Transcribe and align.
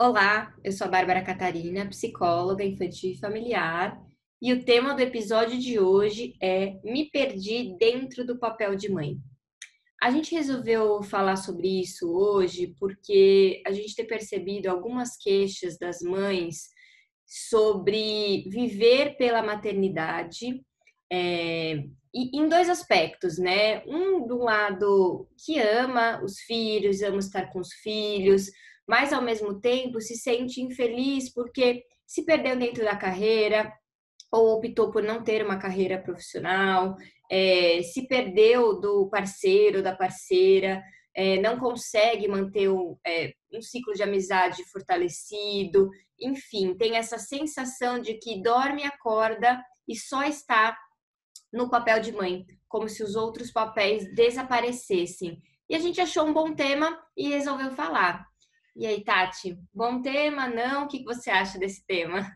Olá, 0.00 0.54
eu 0.62 0.70
sou 0.70 0.86
a 0.86 0.90
Bárbara 0.90 1.24
Catarina, 1.24 1.88
psicóloga 1.88 2.62
infantil 2.62 3.10
e 3.10 3.18
familiar, 3.18 4.00
e 4.40 4.52
o 4.52 4.64
tema 4.64 4.94
do 4.94 5.00
episódio 5.00 5.58
de 5.58 5.80
hoje 5.80 6.36
é 6.40 6.78
Me 6.84 7.10
perdi 7.10 7.76
dentro 7.80 8.24
do 8.24 8.38
papel 8.38 8.76
de 8.76 8.88
mãe. 8.88 9.16
A 10.00 10.12
gente 10.12 10.36
resolveu 10.36 11.02
falar 11.02 11.34
sobre 11.34 11.80
isso 11.80 12.08
hoje 12.12 12.76
porque 12.78 13.60
a 13.66 13.72
gente 13.72 13.96
tem 13.96 14.06
percebido 14.06 14.68
algumas 14.68 15.16
queixas 15.16 15.76
das 15.76 16.00
mães 16.00 16.68
sobre 17.26 18.48
viver 18.48 19.16
pela 19.16 19.42
maternidade 19.42 20.64
é, 21.12 21.74
e 22.14 22.38
em 22.38 22.48
dois 22.48 22.68
aspectos, 22.68 23.36
né? 23.36 23.82
Um 23.84 24.24
do 24.28 24.38
lado 24.38 25.28
que 25.44 25.58
ama 25.58 26.22
os 26.22 26.38
filhos, 26.38 27.02
ama 27.02 27.18
estar 27.18 27.52
com 27.52 27.58
os 27.58 27.72
filhos, 27.72 28.48
mas 28.88 29.12
ao 29.12 29.20
mesmo 29.20 29.60
tempo 29.60 30.00
se 30.00 30.16
sente 30.16 30.62
infeliz 30.62 31.32
porque 31.32 31.84
se 32.06 32.24
perdeu 32.24 32.56
dentro 32.56 32.82
da 32.82 32.96
carreira 32.96 33.70
ou 34.32 34.56
optou 34.56 34.90
por 34.90 35.02
não 35.02 35.22
ter 35.22 35.44
uma 35.44 35.58
carreira 35.58 36.00
profissional, 36.00 36.96
é, 37.30 37.82
se 37.82 38.06
perdeu 38.08 38.80
do 38.80 39.08
parceiro, 39.10 39.82
da 39.82 39.94
parceira, 39.94 40.82
é, 41.14 41.38
não 41.40 41.58
consegue 41.58 42.28
manter 42.28 42.70
um, 42.70 42.96
é, 43.06 43.32
um 43.52 43.60
ciclo 43.60 43.92
de 43.94 44.02
amizade 44.02 44.64
fortalecido, 44.70 45.90
enfim, 46.20 46.74
tem 46.74 46.96
essa 46.96 47.18
sensação 47.18 48.00
de 48.00 48.14
que 48.14 48.42
dorme, 48.42 48.84
acorda 48.84 49.62
e 49.86 49.96
só 49.96 50.22
está 50.24 50.76
no 51.52 51.70
papel 51.70 52.00
de 52.00 52.12
mãe, 52.12 52.44
como 52.66 52.88
se 52.88 53.02
os 53.02 53.16
outros 53.16 53.50
papéis 53.50 54.14
desaparecessem. 54.14 55.40
E 55.68 55.74
a 55.74 55.78
gente 55.78 56.00
achou 56.00 56.26
um 56.26 56.32
bom 56.32 56.54
tema 56.54 56.98
e 57.16 57.28
resolveu 57.28 57.70
falar. 57.72 58.26
E 58.78 58.86
aí, 58.86 59.02
Tati, 59.02 59.58
bom 59.74 60.00
tema, 60.00 60.46
não? 60.46 60.84
O 60.84 60.88
que 60.88 61.02
você 61.02 61.30
acha 61.30 61.58
desse 61.58 61.84
tema? 61.84 62.30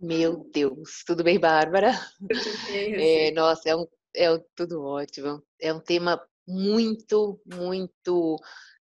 Meu 0.00 0.48
Deus, 0.52 1.02
tudo 1.04 1.24
bem, 1.24 1.40
Bárbara? 1.40 1.90
É, 2.70 3.32
nossa, 3.32 3.68
é, 3.68 3.74
um, 3.74 3.84
é 4.14 4.30
um, 4.30 4.40
tudo 4.54 4.84
ótimo. 4.84 5.42
É 5.60 5.74
um 5.74 5.80
tema 5.80 6.24
muito, 6.46 7.40
muito 7.52 8.36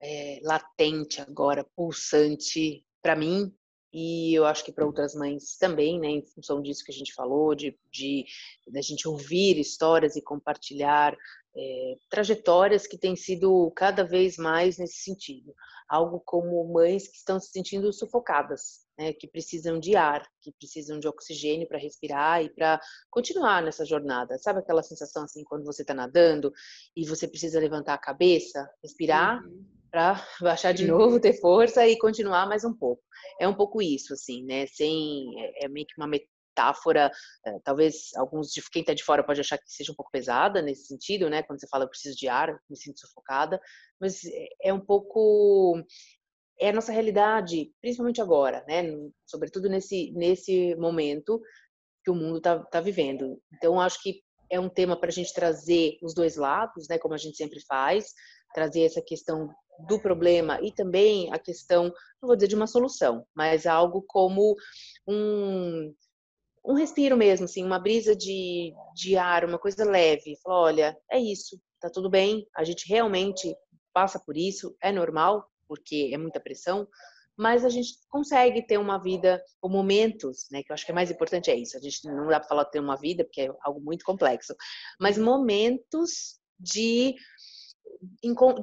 é, 0.02 0.40
latente 0.42 1.20
agora, 1.20 1.66
pulsante 1.76 2.82
para 3.02 3.14
mim 3.14 3.54
e 4.00 4.34
eu 4.34 4.46
acho 4.46 4.64
que 4.64 4.72
para 4.72 4.86
outras 4.86 5.16
mães 5.16 5.58
também, 5.58 6.00
né, 6.00 6.08
em 6.08 6.22
função 6.22 6.62
disso 6.62 6.84
que 6.84 6.92
a 6.92 6.96
gente 6.96 7.14
falou, 7.14 7.56
de, 7.56 7.78
de, 7.92 8.26
de 8.68 8.78
a 8.78 8.82
gente 8.82 9.08
ouvir 9.08 9.58
histórias 9.58 10.16
e 10.16 10.22
compartilhar 10.22 11.18
é, 11.58 11.96
trajetórias 12.10 12.86
que 12.86 12.98
têm 12.98 13.16
sido 13.16 13.72
cada 13.76 14.04
vez 14.04 14.38
mais 14.38 14.78
nesse 14.78 14.98
sentido. 14.98 15.54
Algo 15.90 16.22
como 16.26 16.72
mães 16.72 17.08
que 17.08 17.18
estão 17.18 17.40
se 17.40 17.50
sentindo 17.50 17.92
sufocadas, 17.92 18.86
né, 18.98 19.14
que 19.14 19.28
precisam 19.28 19.80
de 19.80 19.96
ar, 19.96 20.28
que 20.42 20.52
precisam 20.52 21.00
de 21.00 21.08
oxigênio 21.08 21.68
para 21.68 21.80
respirar 21.80 22.44
e 22.44 22.50
para 22.50 22.80
continuar 23.10 23.64
nessa 23.64 23.86
jornada. 23.86 24.38
Sabe 24.38 24.60
aquela 24.60 24.84
sensação 24.84 25.24
assim 25.24 25.44
quando 25.44 25.66
você 25.66 25.82
está 25.82 25.94
nadando 25.94 26.52
e 26.96 27.06
você 27.06 27.28
precisa 27.28 27.60
levantar 27.60 27.94
a 27.94 28.00
cabeça, 28.00 28.70
respirar 28.84 29.44
uhum. 29.44 29.66
para 29.90 30.24
baixar 30.42 30.74
de 30.74 30.84
uhum. 30.84 30.98
novo, 30.98 31.20
ter 31.20 31.34
força 31.40 31.88
e 31.88 31.98
continuar 31.98 32.48
mais 32.48 32.64
um 32.64 32.74
pouco. 32.74 33.02
É 33.40 33.48
um 33.48 33.54
pouco 33.54 33.82
isso, 33.82 34.14
assim, 34.14 34.44
né? 34.44 34.68
Sem 34.68 35.26
é, 35.42 35.66
é 35.66 35.68
meio 35.68 35.88
que 35.88 35.94
uma 35.98 36.08
metáfora, 36.58 37.12
é, 37.46 37.60
talvez 37.64 38.10
alguns 38.16 38.50
de 38.52 38.62
quem 38.72 38.82
está 38.82 38.94
de 38.94 39.04
fora 39.04 39.24
pode 39.24 39.40
achar 39.40 39.58
que 39.58 39.72
seja 39.72 39.92
um 39.92 39.96
pouco 39.96 40.12
pesada 40.12 40.62
nesse 40.62 40.88
sentido, 40.88 41.30
né? 41.30 41.44
Quando 41.44 41.60
você 41.60 41.68
fala 41.68 41.84
eu 41.84 41.90
preciso 41.90 42.18
de 42.18 42.28
ar, 42.28 42.60
me 42.70 42.76
sinto 42.76 43.00
sufocada, 43.00 43.60
mas 44.00 44.26
é, 44.26 44.48
é 44.66 44.74
um 44.74 44.80
pouco 44.80 45.82
é 46.60 46.70
a 46.70 46.74
nossa 46.74 46.92
realidade, 46.92 47.72
principalmente 47.80 48.20
agora, 48.20 48.66
né? 48.68 48.84
Sobretudo 49.26 49.70
nesse, 49.70 50.12
nesse 50.14 50.76
momento 50.76 51.40
que 52.04 52.10
o 52.10 52.16
mundo 52.16 52.38
está 52.38 52.60
tá 52.60 52.82
vivendo. 52.82 53.40
Então, 53.54 53.80
acho 53.80 54.02
que 54.02 54.24
é 54.50 54.60
um 54.60 54.70
tema 54.70 55.00
para 55.00 55.10
a 55.10 55.14
gente 55.14 55.34
trazer 55.34 55.98
os 56.02 56.16
dois 56.16 56.36
lados, 56.36 56.88
né? 56.90 56.98
Como 56.98 57.14
a 57.14 57.18
gente 57.18 57.38
sempre 57.38 57.60
faz, 57.68 58.12
trazer 58.56 58.82
essa 58.82 59.02
questão 59.02 59.54
do 59.88 60.02
problema 60.02 60.60
e 60.62 60.72
também 60.72 61.32
a 61.32 61.38
questão, 61.38 61.86
não 62.22 62.28
vou 62.28 62.36
dizer 62.36 62.48
de 62.48 62.56
uma 62.56 62.66
solução, 62.66 63.26
mas 63.36 63.68
algo 63.68 64.04
como 64.08 64.56
um, 65.08 65.94
um 66.68 66.74
respiro 66.74 67.16
mesmo, 67.16 67.46
assim, 67.46 67.64
uma 67.64 67.80
brisa 67.80 68.14
de, 68.14 68.74
de 68.94 69.16
ar, 69.16 69.46
uma 69.46 69.58
coisa 69.58 69.86
leve. 69.86 70.38
Falar, 70.44 70.60
olha, 70.60 70.98
é 71.10 71.18
isso, 71.18 71.60
tá 71.80 71.90
tudo 71.90 72.10
bem, 72.10 72.46
a 72.56 72.64
gente 72.66 72.88
realmente 72.90 73.56
passa 73.94 74.20
por 74.20 74.36
isso, 74.36 74.76
é 74.84 74.92
normal, 74.92 75.50
porque 75.68 76.12
é 76.14 76.18
muita 76.18 76.42
pressão, 76.42 76.86
mas 77.38 77.64
a 77.64 77.70
gente 77.70 77.94
consegue 78.10 78.66
ter 78.66 78.78
uma 78.78 78.98
vida 78.98 79.42
com 79.62 79.70
momentos, 79.70 80.48
né? 80.52 80.62
Que 80.62 80.72
eu 80.72 80.74
acho 80.74 80.86
que 80.86 80.92
é 80.92 80.96
mais 80.96 81.10
importante 81.10 81.52
é 81.52 81.56
isso. 81.56 81.78
A 81.78 81.80
gente 81.80 82.04
não 82.06 82.28
dá 82.28 82.40
para 82.40 82.50
falar 82.50 82.66
ter 82.66 82.80
uma 82.80 82.98
vida 82.98 83.24
porque 83.24 83.42
é 83.42 83.52
algo 83.62 83.80
muito 83.80 84.04
complexo, 84.04 84.56
mas 85.00 85.18
momentos 85.18 86.40
de 86.60 87.16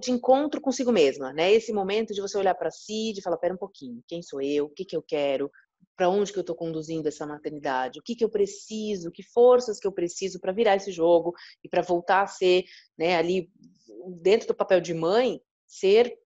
de 0.01 0.13
encontro 0.13 0.61
consigo 0.61 0.93
mesma, 0.93 1.33
né? 1.33 1.53
Esse 1.53 1.73
momento 1.73 2.15
de 2.15 2.21
você 2.21 2.39
olhar 2.39 2.55
para 2.55 2.71
si, 2.71 3.13
de 3.13 3.23
falar, 3.23 3.37
pera 3.39 3.55
um 3.55 3.59
pouquinho, 3.59 4.03
quem 4.07 4.23
sou 4.23 4.41
eu? 4.41 4.67
O 4.67 4.71
que 4.71 4.85
que 4.85 4.97
eu 4.97 5.03
quero? 5.03 5.51
Para 5.97 6.09
onde 6.09 6.33
que 6.33 6.39
eu 6.39 6.43
estou 6.43 6.57
conduzindo 6.57 7.07
essa 7.07 7.27
maternidade? 7.27 7.99
O 7.99 8.03
que 8.03 8.17
que 8.17 8.25
eu 8.25 8.29
preciso? 8.29 9.11
Que 9.11 9.23
forças 9.23 9.79
que 9.79 9.87
eu 9.87 9.93
preciso 9.93 10.41
para 10.41 10.53
virar 10.53 10.77
esse 10.77 10.91
jogo 10.91 11.33
e 11.63 11.69
para 11.69 11.83
voltar 11.83 12.23
a 12.23 12.27
ser, 12.27 12.65
né? 12.99 13.17
Ali 13.17 13.51
dentro 14.21 14.49
do 14.49 14.55
papel 14.55 14.81
de 14.81 14.93
mãe, 14.93 15.41
ser 15.67 16.19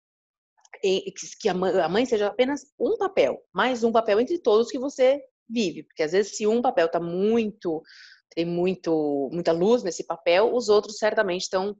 que 1.40 1.48
a 1.48 1.88
mãe 1.88 2.04
seja 2.04 2.28
apenas 2.28 2.72
um 2.78 2.96
papel, 2.96 3.42
mais 3.52 3.82
um 3.82 3.90
papel 3.90 4.20
entre 4.20 4.38
todos 4.38 4.70
que 4.70 4.78
você 4.78 5.20
vive, 5.48 5.82
porque 5.82 6.02
às 6.02 6.12
vezes 6.12 6.36
se 6.36 6.46
um 6.46 6.60
papel 6.60 6.86
está 6.86 7.00
muito 7.00 7.82
tem 8.30 8.44
muito 8.44 9.30
muita 9.32 9.50
luz 9.50 9.82
nesse 9.82 10.04
papel, 10.04 10.54
os 10.54 10.68
outros 10.68 10.98
certamente 10.98 11.42
estão 11.42 11.76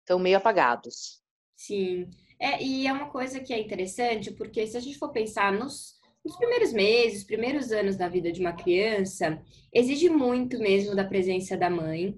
estão 0.00 0.18
meio 0.18 0.38
apagados. 0.38 1.20
Sim, 1.56 2.08
é, 2.38 2.62
e 2.62 2.86
é 2.86 2.92
uma 2.92 3.10
coisa 3.10 3.40
que 3.40 3.52
é 3.52 3.60
interessante, 3.60 4.30
porque 4.32 4.66
se 4.66 4.76
a 4.76 4.80
gente 4.80 4.98
for 4.98 5.10
pensar 5.10 5.52
nos, 5.52 5.99
nos 6.24 6.36
primeiros 6.36 6.72
meses, 6.72 7.24
primeiros 7.24 7.72
anos 7.72 7.96
da 7.96 8.08
vida 8.08 8.30
de 8.30 8.40
uma 8.40 8.52
criança, 8.52 9.42
exige 9.72 10.08
muito 10.08 10.58
mesmo 10.58 10.94
da 10.94 11.04
presença 11.04 11.56
da 11.56 11.70
mãe, 11.70 12.14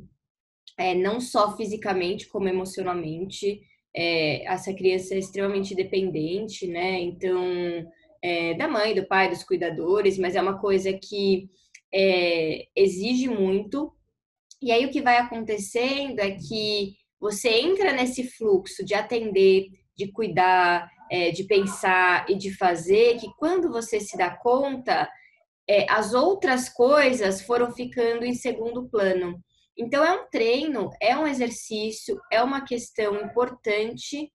é, 0.77 0.95
não 0.95 1.21
só 1.21 1.57
fisicamente, 1.57 2.29
como 2.29 2.49
emocionalmente 2.49 3.61
é, 3.95 4.45
essa 4.47 4.73
criança 4.73 5.15
é 5.15 5.19
extremamente 5.19 5.75
dependente, 5.75 6.67
né? 6.67 7.01
Então, 7.01 7.45
é, 8.23 8.55
da 8.55 8.67
mãe, 8.67 8.95
do 8.95 9.07
pai, 9.07 9.29
dos 9.29 9.45
cuidadores, 9.45 10.19
mas 10.19 10.35
é 10.35 10.41
uma 10.41 10.59
coisa 10.59 10.93
que 10.93 11.49
é, 11.93 12.67
exige 12.75 13.29
muito. 13.29 13.93
E 14.61 14.73
aí 14.73 14.87
o 14.87 14.91
que 14.91 15.03
vai 15.03 15.19
acontecendo 15.19 16.21
é 16.21 16.33
que 16.33 16.95
você 17.21 17.51
entra 17.51 17.93
nesse 17.93 18.25
fluxo 18.25 18.85
de 18.85 18.95
atender, 18.95 19.67
de 19.97 20.11
cuidar, 20.11 20.91
é, 21.13 21.31
de 21.31 21.45
pensar 21.45 22.25
e 22.27 22.35
de 22.35 22.57
fazer, 22.57 23.19
que 23.19 23.29
quando 23.37 23.71
você 23.71 24.01
se 24.01 24.17
dá 24.17 24.35
conta, 24.35 25.07
é, 25.69 25.85
as 25.93 26.15
outras 26.15 26.71
coisas 26.71 27.43
foram 27.43 27.71
ficando 27.71 28.25
em 28.25 28.33
segundo 28.33 28.89
plano. 28.89 29.39
Então, 29.77 30.03
é 30.03 30.11
um 30.11 30.27
treino, 30.31 30.89
é 31.03 31.15
um 31.15 31.27
exercício, 31.27 32.19
é 32.33 32.43
uma 32.43 32.65
questão 32.65 33.15
importante 33.21 34.33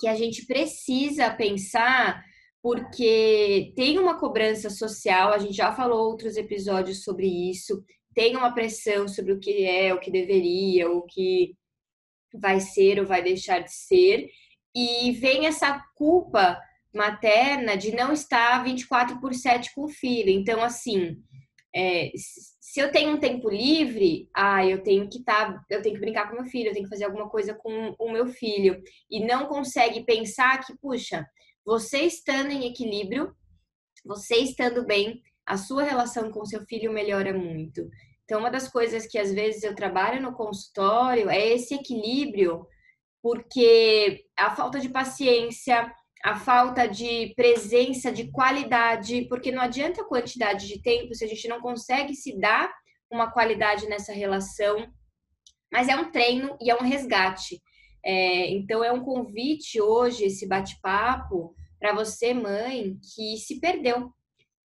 que 0.00 0.08
a 0.08 0.14
gente 0.14 0.46
precisa 0.46 1.28
pensar, 1.28 2.24
porque 2.62 3.74
tem 3.76 3.98
uma 3.98 4.18
cobrança 4.18 4.70
social, 4.70 5.30
a 5.30 5.38
gente 5.38 5.54
já 5.54 5.74
falou 5.74 6.08
outros 6.08 6.38
episódios 6.38 7.04
sobre 7.04 7.26
isso, 7.50 7.84
tem 8.14 8.34
uma 8.34 8.54
pressão 8.54 9.06
sobre 9.06 9.34
o 9.34 9.38
que 9.38 9.66
é, 9.66 9.92
o 9.92 10.00
que 10.00 10.10
deveria, 10.10 10.90
o 10.90 11.02
que 11.02 11.54
vai 12.34 12.60
ser 12.60 12.98
ou 12.98 13.06
vai 13.06 13.22
deixar 13.22 13.58
de 13.58 13.72
ser, 13.74 14.30
e 14.74 15.12
vem 15.12 15.46
essa 15.46 15.82
culpa 15.94 16.58
materna 16.94 17.76
de 17.76 17.94
não 17.94 18.12
estar 18.12 18.62
24 18.62 19.20
por 19.20 19.34
7 19.34 19.74
com 19.74 19.84
o 19.84 19.88
filho. 19.88 20.30
Então, 20.30 20.62
assim, 20.62 21.22
é, 21.74 22.12
se 22.14 22.80
eu 22.80 22.90
tenho 22.90 23.12
um 23.14 23.20
tempo 23.20 23.50
livre, 23.50 24.28
ah, 24.34 24.64
eu 24.64 24.82
tenho 24.82 25.08
que 25.08 25.18
estar, 25.18 25.52
tá, 25.52 25.64
eu 25.70 25.82
tenho 25.82 25.94
que 25.94 26.00
brincar 26.00 26.28
com 26.28 26.36
meu 26.36 26.44
filho, 26.44 26.68
eu 26.68 26.72
tenho 26.72 26.84
que 26.84 26.90
fazer 26.90 27.04
alguma 27.04 27.28
coisa 27.28 27.54
com 27.54 27.94
o 27.98 28.10
meu 28.10 28.26
filho. 28.28 28.82
E 29.10 29.24
não 29.24 29.46
consegue 29.46 30.04
pensar 30.04 30.64
que, 30.64 30.76
puxa, 30.78 31.26
você 31.64 32.00
estando 32.00 32.50
em 32.50 32.66
equilíbrio, 32.66 33.34
você 34.04 34.36
estando 34.36 34.84
bem, 34.84 35.22
a 35.46 35.56
sua 35.56 35.82
relação 35.82 36.30
com 36.30 36.44
seu 36.44 36.62
filho 36.66 36.92
melhora 36.92 37.36
muito. 37.36 37.88
Então, 38.24 38.40
uma 38.40 38.50
das 38.50 38.68
coisas 38.68 39.06
que 39.06 39.18
às 39.18 39.32
vezes 39.32 39.62
eu 39.62 39.74
trabalho 39.74 40.22
no 40.22 40.32
consultório 40.32 41.28
é 41.28 41.48
esse 41.48 41.74
equilíbrio, 41.74 42.66
porque 43.22 44.24
a 44.36 44.54
falta 44.54 44.80
de 44.80 44.88
paciência, 44.88 45.90
a 46.24 46.36
falta 46.36 46.88
de 46.88 47.32
presença, 47.36 48.10
de 48.10 48.30
qualidade, 48.30 49.26
porque 49.28 49.52
não 49.52 49.62
adianta 49.62 50.02
a 50.02 50.06
quantidade 50.06 50.66
de 50.66 50.82
tempo 50.82 51.14
se 51.14 51.24
a 51.24 51.28
gente 51.28 51.46
não 51.48 51.60
consegue 51.60 52.14
se 52.14 52.38
dar 52.38 52.72
uma 53.10 53.30
qualidade 53.30 53.86
nessa 53.86 54.12
relação. 54.12 54.86
Mas 55.70 55.88
é 55.88 55.96
um 55.96 56.10
treino 56.10 56.56
e 56.60 56.70
é 56.70 56.74
um 56.74 56.82
resgate. 56.82 57.62
É, 58.04 58.50
então, 58.50 58.82
é 58.82 58.92
um 58.92 59.04
convite 59.04 59.80
hoje, 59.80 60.24
esse 60.24 60.46
bate-papo, 60.46 61.54
para 61.78 61.94
você, 61.94 62.34
mãe, 62.34 62.96
que 63.14 63.36
se 63.36 63.60
perdeu. 63.60 64.12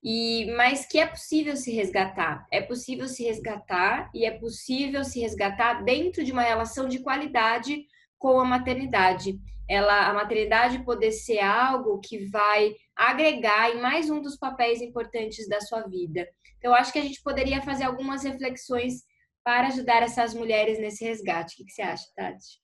E, 0.03 0.45
mas 0.55 0.85
que 0.85 0.99
é 0.99 1.05
possível 1.05 1.55
se 1.55 1.71
resgatar. 1.71 2.47
É 2.51 2.61
possível 2.61 3.07
se 3.07 3.23
resgatar 3.23 4.09
e 4.13 4.25
é 4.25 4.31
possível 4.31 5.03
se 5.03 5.19
resgatar 5.19 5.83
dentro 5.83 6.23
de 6.23 6.31
uma 6.31 6.43
relação 6.43 6.87
de 6.87 6.99
qualidade 6.99 7.85
com 8.17 8.39
a 8.39 8.45
maternidade. 8.45 9.39
Ela, 9.69 10.09
a 10.09 10.13
maternidade 10.13 10.83
poder 10.83 11.11
ser 11.11 11.39
algo 11.39 11.99
que 11.99 12.25
vai 12.27 12.73
agregar 12.95 13.75
em 13.75 13.81
mais 13.81 14.09
um 14.09 14.21
dos 14.21 14.37
papéis 14.37 14.81
importantes 14.81 15.47
da 15.47 15.59
sua 15.59 15.81
vida. 15.81 16.27
Então, 16.57 16.73
acho 16.73 16.91
que 16.91 16.99
a 16.99 17.03
gente 17.03 17.21
poderia 17.21 17.61
fazer 17.61 17.83
algumas 17.83 18.23
reflexões 18.23 19.03
para 19.43 19.67
ajudar 19.67 20.03
essas 20.03 20.33
mulheres 20.33 20.79
nesse 20.79 21.05
resgate. 21.05 21.61
O 21.61 21.65
que 21.65 21.71
você 21.71 21.81
acha, 21.81 22.05
Tati? 22.15 22.61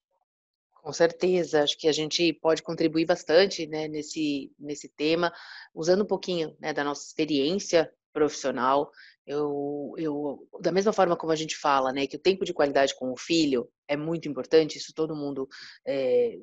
Com 0.82 0.92
certeza, 0.92 1.64
acho 1.64 1.78
que 1.78 1.88
a 1.88 1.94
gente 1.94 2.34
pode 2.34 2.62
contribuir 2.62 3.06
bastante 3.06 3.66
né, 3.66 3.88
nesse, 3.88 4.52
nesse 4.60 4.90
tema, 4.90 5.32
usando 5.74 6.04
um 6.04 6.08
pouquinho 6.08 6.58
né, 6.60 6.74
da 6.74 6.84
nossa 6.84 7.06
experiência 7.06 7.90
profissional. 8.12 8.92
Eu, 9.26 9.94
eu, 9.98 10.48
da 10.60 10.72
mesma 10.72 10.92
forma 10.92 11.16
como 11.16 11.32
a 11.32 11.36
gente 11.36 11.56
fala, 11.56 11.94
né, 11.94 12.06
que 12.06 12.18
o 12.18 12.22
tempo 12.22 12.44
de 12.44 12.54
qualidade 12.54 12.94
com 12.96 13.12
o 13.12 13.18
filho 13.18 13.70
é 13.88 13.96
muito 13.96 14.28
importante, 14.28 14.78
isso 14.78 14.94
todo 14.94 15.16
mundo 15.16 15.48
é, 15.88 16.38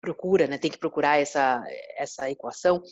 procura, 0.00 0.46
né, 0.46 0.58
tem 0.58 0.70
que 0.70 0.78
procurar 0.78 1.20
essa, 1.20 1.64
essa 1.96 2.30
equação. 2.30 2.82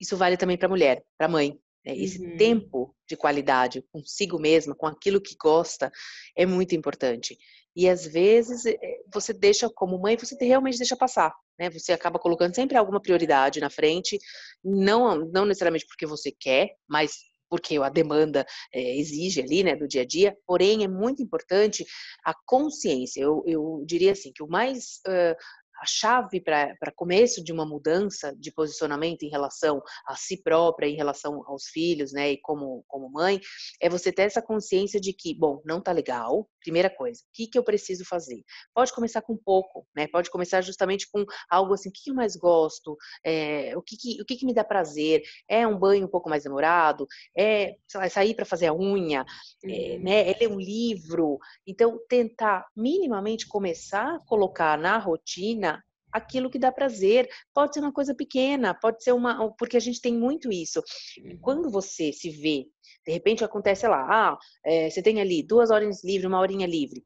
Isso 0.00 0.16
vale 0.16 0.36
também 0.36 0.58
para 0.58 0.66
a 0.66 0.70
mulher, 0.70 1.02
para 1.16 1.26
a 1.26 1.30
mãe. 1.30 1.58
Né? 1.84 1.96
Esse 1.96 2.22
uhum. 2.22 2.36
tempo 2.36 2.96
de 3.08 3.16
qualidade 3.16 3.84
consigo 3.90 4.38
mesma, 4.38 4.74
com 4.74 4.86
aquilo 4.86 5.20
que 5.20 5.36
gosta, 5.36 5.90
é 6.36 6.46
muito 6.46 6.74
importante. 6.74 7.36
E 7.74 7.88
às 7.88 8.06
vezes 8.06 8.66
eh, 8.66 8.78
você 9.12 9.32
deixa, 9.32 9.68
como 9.70 9.98
mãe, 9.98 10.16
você 10.16 10.36
realmente 10.44 10.78
deixa 10.78 10.96
passar. 10.96 11.34
Né? 11.58 11.70
Você 11.70 11.92
acaba 11.92 12.18
colocando 12.18 12.54
sempre 12.54 12.76
alguma 12.76 13.00
prioridade 13.00 13.60
na 13.60 13.70
frente, 13.70 14.18
não, 14.62 15.24
não 15.26 15.44
necessariamente 15.44 15.86
porque 15.86 16.06
você 16.06 16.30
quer, 16.30 16.74
mas 16.88 17.12
porque 17.52 17.76
a 17.76 17.90
demanda 17.90 18.46
é, 18.72 18.96
exige 18.98 19.42
ali, 19.42 19.62
né, 19.62 19.76
do 19.76 19.86
dia 19.86 20.00
a 20.00 20.06
dia. 20.06 20.34
Porém, 20.46 20.84
é 20.84 20.88
muito 20.88 21.22
importante 21.22 21.84
a 22.24 22.32
consciência. 22.46 23.20
Eu, 23.20 23.44
eu 23.46 23.84
diria 23.84 24.12
assim 24.12 24.32
que 24.32 24.42
o 24.42 24.48
mais 24.48 25.00
uh, 25.06 25.36
a 25.82 25.86
chave 25.86 26.40
para 26.40 26.92
começo 26.94 27.42
de 27.42 27.52
uma 27.52 27.66
mudança 27.66 28.32
de 28.38 28.52
posicionamento 28.52 29.24
em 29.24 29.28
relação 29.28 29.82
a 30.06 30.14
si 30.14 30.40
própria, 30.40 30.86
em 30.86 30.94
relação 30.94 31.42
aos 31.44 31.66
filhos, 31.66 32.12
né, 32.12 32.30
e 32.30 32.40
como, 32.40 32.84
como 32.86 33.10
mãe, 33.10 33.40
é 33.80 33.88
você 33.88 34.12
ter 34.12 34.22
essa 34.22 34.40
consciência 34.40 35.00
de 35.00 35.12
que, 35.12 35.34
bom, 35.34 35.60
não 35.64 35.80
tá 35.80 35.90
legal, 35.90 36.48
primeira 36.60 36.88
coisa, 36.88 37.20
o 37.22 37.32
que, 37.32 37.48
que 37.48 37.58
eu 37.58 37.64
preciso 37.64 38.04
fazer? 38.04 38.44
Pode 38.72 38.92
começar 38.92 39.22
com 39.22 39.36
pouco, 39.36 39.84
né, 39.96 40.06
pode 40.06 40.30
começar 40.30 40.60
justamente 40.60 41.10
com 41.10 41.24
algo 41.50 41.74
assim, 41.74 41.88
o 41.88 41.92
que, 41.92 42.10
eu 42.10 42.14
mais 42.14 42.36
gosto, 42.36 42.96
é, 43.24 43.76
o, 43.76 43.82
que, 43.82 43.96
que, 43.96 44.22
o 44.22 44.24
que, 44.24 44.36
que 44.36 44.46
me 44.46 44.54
dá 44.54 44.62
prazer, 44.62 45.22
é 45.48 45.66
um 45.66 45.76
banho 45.76 46.06
um 46.06 46.10
pouco 46.10 46.30
mais 46.30 46.44
demorado, 46.44 47.08
é 47.36 47.74
lá, 47.96 48.08
sair 48.08 48.36
para 48.36 48.44
fazer 48.44 48.68
a 48.68 48.74
unha, 48.74 49.24
é, 49.64 49.98
né, 49.98 50.30
é 50.30 50.36
ler 50.38 50.48
um 50.48 50.60
livro, 50.60 51.38
então 51.66 51.98
tentar 52.08 52.66
minimamente 52.76 53.48
começar 53.48 54.14
a 54.14 54.20
colocar 54.20 54.78
na 54.78 54.96
rotina 54.96 55.71
aquilo 56.12 56.50
que 56.50 56.58
dá 56.58 56.70
prazer. 56.70 57.28
Pode 57.54 57.74
ser 57.74 57.80
uma 57.80 57.92
coisa 57.92 58.14
pequena, 58.14 58.74
pode 58.74 59.02
ser 59.02 59.12
uma. 59.12 59.52
Porque 59.54 59.76
a 59.76 59.80
gente 59.80 60.00
tem 60.00 60.14
muito 60.14 60.52
isso. 60.52 60.82
Uhum. 61.18 61.38
Quando 61.40 61.70
você 61.70 62.12
se 62.12 62.30
vê, 62.30 62.66
de 63.06 63.12
repente 63.12 63.44
acontece, 63.44 63.86
lá, 63.88 64.06
ah, 64.08 64.38
é, 64.64 64.90
você 64.90 65.02
tem 65.02 65.20
ali 65.20 65.42
duas 65.42 65.70
horas 65.70 66.04
livre, 66.04 66.26
uma 66.26 66.40
horinha 66.40 66.66
livre 66.66 67.02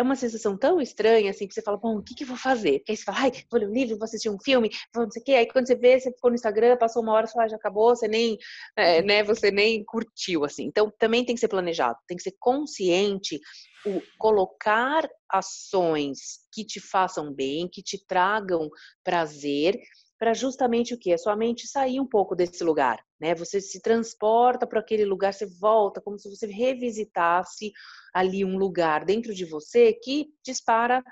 é 0.00 0.02
uma 0.02 0.16
sensação 0.16 0.56
tão 0.56 0.80
estranha, 0.80 1.30
assim, 1.30 1.46
que 1.46 1.54
você 1.54 1.62
fala, 1.62 1.76
bom, 1.76 1.98
o 1.98 2.02
que, 2.02 2.14
que 2.14 2.24
eu 2.24 2.28
vou 2.28 2.36
fazer? 2.36 2.78
Porque 2.78 2.92
aí 2.92 2.96
você 2.96 3.04
fala, 3.04 3.18
ai, 3.20 3.32
vou 3.50 3.60
ler 3.60 3.68
um 3.68 3.72
livro, 3.72 3.98
vou 3.98 4.04
assistir 4.04 4.30
um 4.30 4.38
filme, 4.40 4.70
vou 4.94 5.04
não 5.04 5.10
sei 5.10 5.20
o 5.20 5.24
quê. 5.24 5.32
Aí 5.32 5.46
quando 5.46 5.66
você 5.66 5.76
vê, 5.76 6.00
você 6.00 6.10
ficou 6.10 6.30
no 6.30 6.34
Instagram, 6.34 6.76
passou 6.78 7.02
uma 7.02 7.12
hora, 7.12 7.26
você 7.26 7.34
fala, 7.34 7.44
ah, 7.44 7.48
já 7.48 7.56
acabou, 7.56 7.94
você 7.94 8.08
nem, 8.08 8.38
é, 8.76 9.02
né, 9.02 9.22
você 9.22 9.50
nem 9.50 9.84
curtiu, 9.84 10.44
assim. 10.44 10.64
Então, 10.64 10.90
também 10.98 11.24
tem 11.24 11.34
que 11.34 11.40
ser 11.40 11.48
planejado, 11.48 11.98
tem 12.08 12.16
que 12.16 12.22
ser 12.22 12.34
consciente, 12.38 13.38
o 13.86 14.00
colocar 14.18 15.08
ações 15.30 16.40
que 16.52 16.64
te 16.64 16.80
façam 16.80 17.32
bem, 17.32 17.68
que 17.68 17.82
te 17.82 18.02
tragam 18.06 18.68
prazer, 19.04 19.78
para 20.20 20.34
justamente 20.34 20.92
o 20.92 20.98
que? 20.98 21.14
A 21.14 21.18
sua 21.18 21.34
mente 21.34 21.66
sair 21.66 21.98
um 21.98 22.06
pouco 22.06 22.36
desse 22.36 22.62
lugar, 22.62 23.02
né? 23.18 23.34
Você 23.34 23.58
se 23.58 23.80
transporta 23.80 24.66
para 24.66 24.78
aquele 24.78 25.06
lugar, 25.06 25.32
você 25.32 25.46
volta, 25.46 25.98
como 25.98 26.18
se 26.18 26.28
você 26.28 26.46
revisitasse 26.46 27.72
ali 28.12 28.44
um 28.44 28.58
lugar 28.58 29.06
dentro 29.06 29.34
de 29.34 29.46
você 29.46 29.94
que 29.94 30.28
dispara 30.44 31.02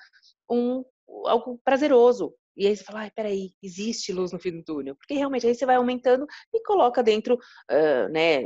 um 0.48 0.84
algo 1.24 1.58
prazeroso. 1.64 2.34
E 2.54 2.66
aí 2.66 2.76
você 2.76 2.84
fala, 2.84 3.00
ai, 3.00 3.10
peraí, 3.10 3.52
existe 3.62 4.12
luz 4.12 4.30
no 4.30 4.38
fim 4.38 4.50
do 4.50 4.62
túnel. 4.62 4.94
Porque 4.96 5.14
realmente 5.14 5.46
aí 5.46 5.54
você 5.54 5.64
vai 5.64 5.76
aumentando 5.76 6.26
e 6.52 6.62
coloca 6.62 7.02
dentro, 7.02 7.36
uh, 7.36 8.08
né, 8.10 8.42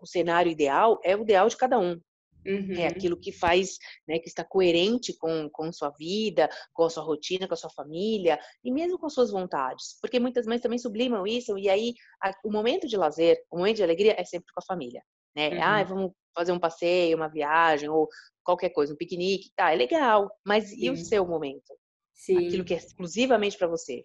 o 0.00 0.06
cenário 0.06 0.52
ideal 0.52 1.00
é 1.02 1.16
o 1.16 1.22
ideal 1.22 1.48
de 1.48 1.56
cada 1.56 1.80
um. 1.80 2.00
É 2.46 2.52
uhum. 2.52 2.72
É 2.74 2.86
aquilo 2.86 3.16
que 3.16 3.32
faz, 3.32 3.78
né, 4.06 4.18
que 4.18 4.28
está 4.28 4.44
coerente 4.44 5.16
com, 5.16 5.48
com 5.50 5.72
sua 5.72 5.90
vida, 5.90 6.48
com 6.72 6.84
a 6.84 6.90
sua 6.90 7.02
rotina, 7.02 7.48
com 7.48 7.54
a 7.54 7.56
sua 7.56 7.70
família 7.70 8.38
e 8.62 8.70
mesmo 8.70 8.98
com 8.98 9.08
suas 9.08 9.30
vontades. 9.30 9.98
Porque 10.00 10.20
muitas 10.20 10.46
mães 10.46 10.60
também 10.60 10.78
sublimam 10.78 11.26
isso 11.26 11.58
e 11.58 11.68
aí 11.68 11.94
a, 12.22 12.32
o 12.44 12.50
momento 12.50 12.86
de 12.86 12.96
lazer, 12.96 13.38
o 13.50 13.58
momento 13.58 13.76
de 13.76 13.82
alegria 13.82 14.14
é 14.18 14.24
sempre 14.24 14.52
com 14.52 14.60
a 14.60 14.66
família. 14.66 15.02
Né? 15.34 15.50
Uhum. 15.50 15.62
Ah, 15.62 15.84
vamos 15.84 16.12
fazer 16.34 16.52
um 16.52 16.58
passeio, 16.58 17.16
uma 17.16 17.28
viagem 17.28 17.88
ou 17.88 18.08
qualquer 18.44 18.70
coisa, 18.70 18.94
um 18.94 18.96
piquenique, 18.96 19.50
tá, 19.56 19.72
é 19.72 19.76
legal. 19.76 20.30
Mas 20.46 20.70
Sim. 20.70 20.84
e 20.84 20.90
o 20.90 20.96
seu 20.96 21.26
momento? 21.26 21.74
Sim. 22.14 22.46
Aquilo 22.46 22.64
que 22.64 22.74
é 22.74 22.78
exclusivamente 22.78 23.58
para 23.58 23.66
você. 23.66 24.04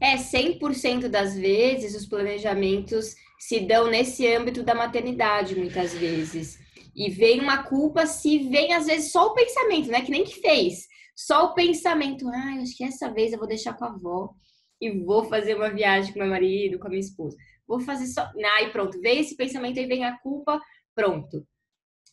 É, 0.00 0.16
100% 0.16 1.08
das 1.08 1.36
vezes 1.36 1.94
os 1.94 2.06
planejamentos 2.06 3.14
se 3.38 3.60
dão 3.60 3.88
nesse 3.88 4.26
âmbito 4.26 4.62
da 4.62 4.74
maternidade, 4.74 5.54
muitas 5.54 5.94
vezes. 5.94 6.58
E 6.94 7.10
vem 7.10 7.40
uma 7.40 7.62
culpa 7.62 8.06
se 8.06 8.48
vem, 8.48 8.72
às 8.72 8.86
vezes, 8.86 9.12
só 9.12 9.26
o 9.26 9.34
pensamento, 9.34 9.88
né? 9.88 10.02
Que 10.02 10.10
nem 10.10 10.24
que 10.24 10.40
fez. 10.40 10.86
Só 11.14 11.46
o 11.46 11.54
pensamento. 11.54 12.28
Ah, 12.28 12.58
acho 12.62 12.76
que 12.76 12.84
essa 12.84 13.12
vez 13.12 13.32
eu 13.32 13.38
vou 13.38 13.48
deixar 13.48 13.74
com 13.74 13.84
a 13.84 13.88
avó 13.88 14.34
e 14.80 14.90
vou 14.90 15.24
fazer 15.24 15.54
uma 15.56 15.70
viagem 15.70 16.12
com 16.12 16.20
meu 16.20 16.28
marido, 16.28 16.78
com 16.78 16.86
a 16.86 16.90
minha 16.90 17.00
esposa. 17.00 17.36
Vou 17.66 17.80
fazer 17.80 18.06
só. 18.06 18.30
Aí 18.56 18.70
pronto, 18.70 19.00
veio 19.00 19.20
esse 19.20 19.36
pensamento, 19.36 19.78
aí 19.78 19.86
vem 19.86 20.04
a 20.04 20.18
culpa, 20.18 20.60
pronto. 20.94 21.46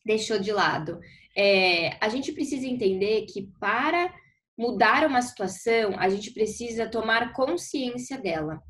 Deixou 0.05 0.39
de 0.39 0.51
lado. 0.51 0.99
É, 1.35 1.97
a 2.03 2.09
gente 2.09 2.31
precisa 2.31 2.65
entender 2.65 3.25
que 3.25 3.49
para 3.59 4.13
mudar 4.57 5.05
uma 5.05 5.21
situação, 5.21 5.93
a 5.97 6.09
gente 6.09 6.31
precisa 6.31 6.89
tomar 6.89 7.33
consciência 7.33 8.17
dela 8.17 8.61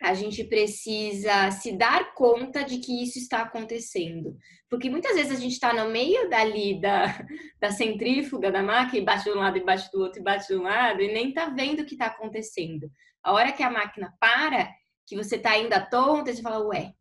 a 0.00 0.14
gente 0.14 0.44
precisa 0.44 1.50
se 1.50 1.76
dar 1.76 2.14
conta 2.14 2.62
de 2.62 2.78
que 2.78 3.02
isso 3.02 3.18
está 3.18 3.42
acontecendo. 3.42 4.36
Porque 4.70 4.88
muitas 4.88 5.16
vezes 5.16 5.32
a 5.32 5.40
gente 5.40 5.52
está 5.52 5.72
no 5.72 5.90
meio 5.90 6.28
dali 6.30 6.80
da, 6.80 7.06
da 7.60 7.70
centrífuga 7.72 8.52
da 8.52 8.62
máquina 8.62 8.98
e 8.98 9.04
bate 9.04 9.24
de 9.24 9.30
um 9.30 9.40
lado 9.40 9.58
e 9.58 9.64
bate 9.64 9.90
do 9.90 10.00
outro 10.00 10.20
e 10.20 10.22
bate 10.22 10.46
de 10.46 10.56
um 10.56 10.62
lado 10.62 11.00
e 11.02 11.12
nem 11.12 11.32
tá 11.32 11.48
vendo 11.48 11.80
o 11.80 11.84
que 11.84 11.94
está 11.94 12.06
acontecendo. 12.06 12.90
A 13.22 13.32
hora 13.32 13.52
que 13.52 13.62
a 13.62 13.70
máquina 13.70 14.14
para, 14.20 14.70
que 15.04 15.16
você 15.16 15.36
está 15.36 15.50
ainda 15.50 15.80
tonta, 15.80 16.32
você 16.32 16.42
fala, 16.42 16.64
ué, 16.66 16.92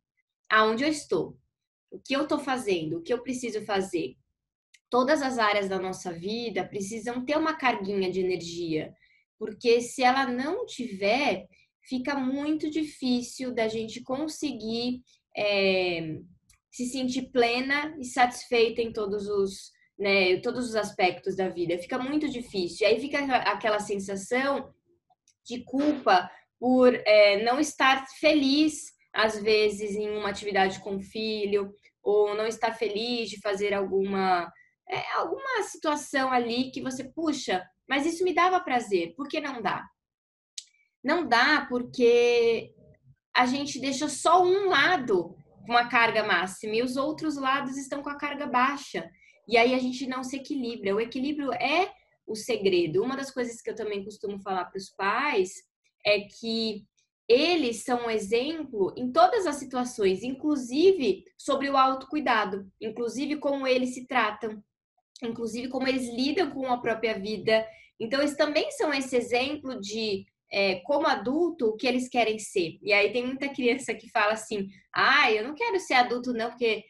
aonde 0.49 0.83
eu 0.83 0.89
estou? 0.89 1.37
O 1.91 1.99
que 1.99 2.15
eu 2.15 2.23
estou 2.23 2.39
fazendo? 2.39 2.97
O 2.97 3.03
que 3.03 3.13
eu 3.13 3.21
preciso 3.21 3.63
fazer? 3.63 4.15
Todas 4.89 5.21
as 5.21 5.37
áreas 5.37 5.69
da 5.69 5.77
nossa 5.77 6.11
vida 6.11 6.65
precisam 6.65 7.23
ter 7.23 7.37
uma 7.37 7.53
carguinha 7.53 8.09
de 8.09 8.21
energia. 8.21 8.93
Porque 9.37 9.81
se 9.81 10.01
ela 10.03 10.25
não 10.25 10.65
tiver, 10.65 11.47
fica 11.87 12.15
muito 12.15 12.69
difícil 12.69 13.53
da 13.53 13.67
gente 13.67 14.03
conseguir 14.03 15.01
é, 15.35 16.19
se 16.69 16.85
sentir 16.85 17.31
plena 17.31 17.95
e 17.99 18.05
satisfeita 18.05 18.81
em 18.81 18.91
todos 18.91 19.27
os, 19.27 19.71
né, 19.97 20.37
todos 20.41 20.69
os 20.69 20.75
aspectos 20.75 21.35
da 21.35 21.49
vida. 21.49 21.77
Fica 21.77 21.97
muito 21.97 22.27
difícil. 22.29 22.85
E 22.85 22.91
aí 22.91 22.99
fica 22.99 23.19
aquela 23.19 23.79
sensação 23.79 24.73
de 25.45 25.63
culpa 25.63 26.29
por 26.59 26.93
é, 26.93 27.43
não 27.43 27.59
estar 27.59 28.05
feliz, 28.19 28.93
às 29.13 29.41
vezes, 29.41 29.95
em 29.95 30.09
uma 30.09 30.29
atividade 30.29 30.79
com 30.79 30.97
o 30.97 31.01
filho, 31.01 31.73
ou 32.03 32.35
não 32.35 32.45
estar 32.45 32.73
feliz 32.73 33.29
de 33.29 33.39
fazer 33.39 33.73
alguma, 33.73 34.51
é, 34.89 35.11
alguma 35.13 35.63
situação 35.63 36.31
ali 36.31 36.71
que 36.71 36.81
você, 36.81 37.03
puxa, 37.03 37.63
mas 37.87 38.05
isso 38.05 38.23
me 38.23 38.33
dava 38.33 38.59
prazer, 38.59 39.13
por 39.15 39.27
que 39.27 39.39
não 39.39 39.61
dá? 39.61 39.85
Não 41.07 41.25
dá 41.25 41.65
porque 41.69 42.73
a 43.33 43.45
gente 43.45 43.79
deixa 43.79 44.09
só 44.09 44.43
um 44.43 44.67
lado 44.67 45.37
com 45.65 45.71
a 45.71 45.87
carga 45.87 46.21
máxima 46.21 46.75
e 46.75 46.83
os 46.83 46.97
outros 46.97 47.37
lados 47.37 47.77
estão 47.77 48.03
com 48.03 48.09
a 48.09 48.17
carga 48.17 48.45
baixa. 48.45 49.09
E 49.47 49.55
aí 49.55 49.73
a 49.73 49.79
gente 49.79 50.05
não 50.05 50.21
se 50.21 50.35
equilibra. 50.35 50.93
O 50.93 50.99
equilíbrio 50.99 51.53
é 51.53 51.93
o 52.27 52.35
segredo. 52.35 53.01
Uma 53.01 53.15
das 53.15 53.31
coisas 53.31 53.61
que 53.61 53.69
eu 53.69 53.75
também 53.75 54.03
costumo 54.03 54.37
falar 54.41 54.65
para 54.65 54.77
os 54.77 54.89
pais 54.89 55.53
é 56.05 56.19
que 56.19 56.85
eles 57.25 57.85
são 57.85 58.07
um 58.07 58.09
exemplo 58.09 58.93
em 58.97 59.09
todas 59.09 59.47
as 59.47 59.55
situações, 59.55 60.23
inclusive 60.23 61.23
sobre 61.37 61.69
o 61.69 61.77
autocuidado, 61.77 62.69
inclusive 62.81 63.37
como 63.37 63.65
eles 63.65 63.93
se 63.93 64.05
tratam, 64.05 64.61
inclusive 65.23 65.69
como 65.69 65.87
eles 65.87 66.09
lidam 66.13 66.51
com 66.51 66.67
a 66.67 66.81
própria 66.81 67.17
vida. 67.17 67.65
Então, 67.97 68.19
eles 68.19 68.35
também 68.35 68.69
são 68.71 68.93
esse 68.93 69.15
exemplo 69.15 69.79
de 69.79 70.25
é, 70.51 70.75
como 70.85 71.07
adulto, 71.07 71.67
o 71.67 71.75
que 71.75 71.87
eles 71.87 72.07
querem 72.09 72.39
ser. 72.39 72.77
E 72.81 72.93
aí 72.93 73.11
tem 73.11 73.25
muita 73.25 73.49
criança 73.49 73.93
que 73.93 74.09
fala 74.09 74.33
assim: 74.33 74.67
ah, 74.93 75.31
eu 75.31 75.47
não 75.47 75.53
quero 75.53 75.79
ser 75.79 75.95
adulto, 75.95 76.33
não, 76.33 76.49
porque 76.49 76.83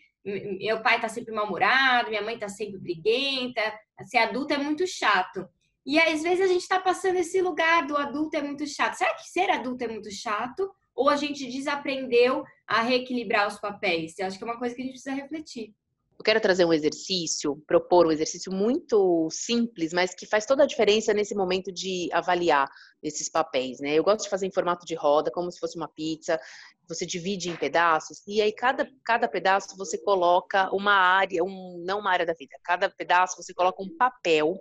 meu 0.59 0.81
pai 0.81 0.99
tá 0.99 1.07
sempre 1.07 1.33
mal-humorado, 1.33 2.09
minha 2.09 2.21
mãe 2.21 2.37
tá 2.37 2.49
sempre 2.49 2.77
briguenta, 2.77 3.61
ser 4.05 4.17
adulto 4.17 4.53
é 4.53 4.57
muito 4.57 4.85
chato. 4.85 5.47
E 5.85 5.97
às 5.97 6.21
vezes 6.21 6.41
a 6.41 6.47
gente 6.47 6.61
está 6.61 6.79
passando 6.81 7.15
esse 7.15 7.41
lugar 7.41 7.87
do 7.87 7.95
adulto 7.95 8.35
é 8.35 8.41
muito 8.41 8.67
chato. 8.67 8.95
Será 8.95 9.13
que 9.15 9.29
ser 9.29 9.49
adulto 9.49 9.85
é 9.85 9.87
muito 9.87 10.11
chato? 10.11 10.69
Ou 10.93 11.09
a 11.09 11.15
gente 11.15 11.49
desaprendeu 11.49 12.43
a 12.67 12.81
reequilibrar 12.81 13.47
os 13.47 13.57
papéis? 13.57 14.17
Eu 14.19 14.27
acho 14.27 14.37
que 14.37 14.43
é 14.43 14.47
uma 14.47 14.59
coisa 14.59 14.75
que 14.75 14.81
a 14.81 14.85
gente 14.85 14.95
precisa 14.95 15.15
refletir. 15.15 15.73
Eu 16.19 16.23
quero 16.23 16.41
trazer 16.41 16.65
um 16.65 16.73
exercício, 16.73 17.55
propor 17.67 18.07
um 18.07 18.11
exercício 18.11 18.51
muito 18.51 19.29
simples, 19.29 19.93
mas 19.93 20.15
que 20.15 20.25
faz 20.25 20.45
toda 20.47 20.63
a 20.63 20.67
diferença 20.67 21.13
nesse 21.13 21.35
momento 21.35 21.71
de 21.71 22.09
avaliar 22.11 22.67
esses 23.03 23.29
papéis, 23.29 23.79
né? 23.79 23.93
Eu 23.93 24.03
gosto 24.03 24.23
de 24.23 24.29
fazer 24.29 24.47
em 24.47 24.51
formato 24.51 24.83
de 24.85 24.95
roda, 24.95 25.29
como 25.31 25.51
se 25.51 25.59
fosse 25.59 25.77
uma 25.77 25.87
pizza. 25.87 26.39
Você 26.87 27.05
divide 27.05 27.49
em 27.49 27.55
pedaços 27.55 28.23
e 28.27 28.41
aí 28.41 28.51
cada, 28.51 28.89
cada 29.05 29.27
pedaço 29.27 29.77
você 29.77 29.97
coloca 29.97 30.73
uma 30.73 30.93
área, 30.93 31.43
um, 31.43 31.83
não 31.85 31.99
uma 31.99 32.11
área 32.11 32.25
da 32.25 32.33
vida. 32.33 32.57
Cada 32.63 32.89
pedaço 32.89 33.41
você 33.41 33.53
coloca 33.53 33.83
um 33.83 33.95
papel 33.95 34.55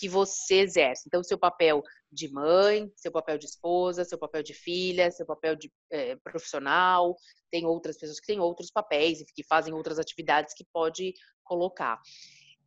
que 0.00 0.08
você 0.08 0.60
exerce. 0.60 1.04
Então, 1.06 1.22
seu 1.22 1.38
papel 1.38 1.82
de 2.10 2.32
mãe, 2.32 2.90
seu 2.96 3.12
papel 3.12 3.36
de 3.36 3.44
esposa, 3.44 4.02
seu 4.02 4.16
papel 4.16 4.42
de 4.42 4.54
filha, 4.54 5.10
seu 5.10 5.26
papel 5.26 5.54
de 5.54 5.70
é, 5.90 6.16
profissional. 6.16 7.14
Tem 7.50 7.66
outras 7.66 7.98
pessoas 7.98 8.18
que 8.18 8.26
têm 8.26 8.40
outros 8.40 8.70
papéis 8.70 9.20
e 9.20 9.26
que 9.26 9.44
fazem 9.44 9.74
outras 9.74 9.98
atividades 9.98 10.54
que 10.54 10.64
pode 10.72 11.12
colocar. 11.44 12.00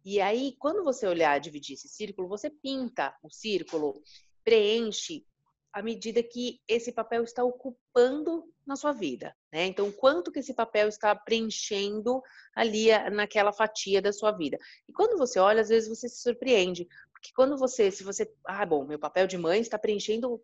E 0.06 0.22
aí, 0.22 0.56
quando 0.60 0.84
você 0.84 1.08
olhar 1.08 1.40
dividir 1.40 1.74
esse 1.74 1.88
círculo, 1.88 2.28
você 2.28 2.52
pinta 2.52 3.18
o 3.24 3.32
círculo, 3.32 4.00
preenche 4.44 5.25
à 5.74 5.82
medida 5.82 6.22
que 6.22 6.60
esse 6.68 6.92
papel 6.92 7.24
está 7.24 7.44
ocupando 7.44 8.44
na 8.66 8.75
sua 8.75 8.94
vida, 8.94 9.36
né? 9.52 9.66
Então, 9.66 9.92
quanto 9.92 10.32
que 10.32 10.40
esse 10.40 10.54
papel 10.54 10.88
está 10.88 11.16
preenchendo 11.16 12.22
ali 12.56 12.90
naquela 13.12 13.52
fatia 13.52 14.00
da 14.00 14.13
sua 14.13 14.32
vida. 14.32 14.58
E 14.88 14.94
quando 14.94 15.18
você 15.18 15.40
olha, 15.40 15.62
às 15.62 15.70
vezes 15.70 15.90
você 15.90 16.08
se 16.08 16.22
surpreende, 16.22 16.88
que 17.24 17.32
quando 17.34 17.58
você, 17.58 17.89
se 17.89 18.03
você, 18.03 18.30
ah, 18.46 18.65
bom, 18.65 18.86
meu 18.86 19.00
papel 19.00 19.25
de 19.25 19.38
mãe 19.38 19.62
está 19.62 19.80
preenchendo 19.80 20.42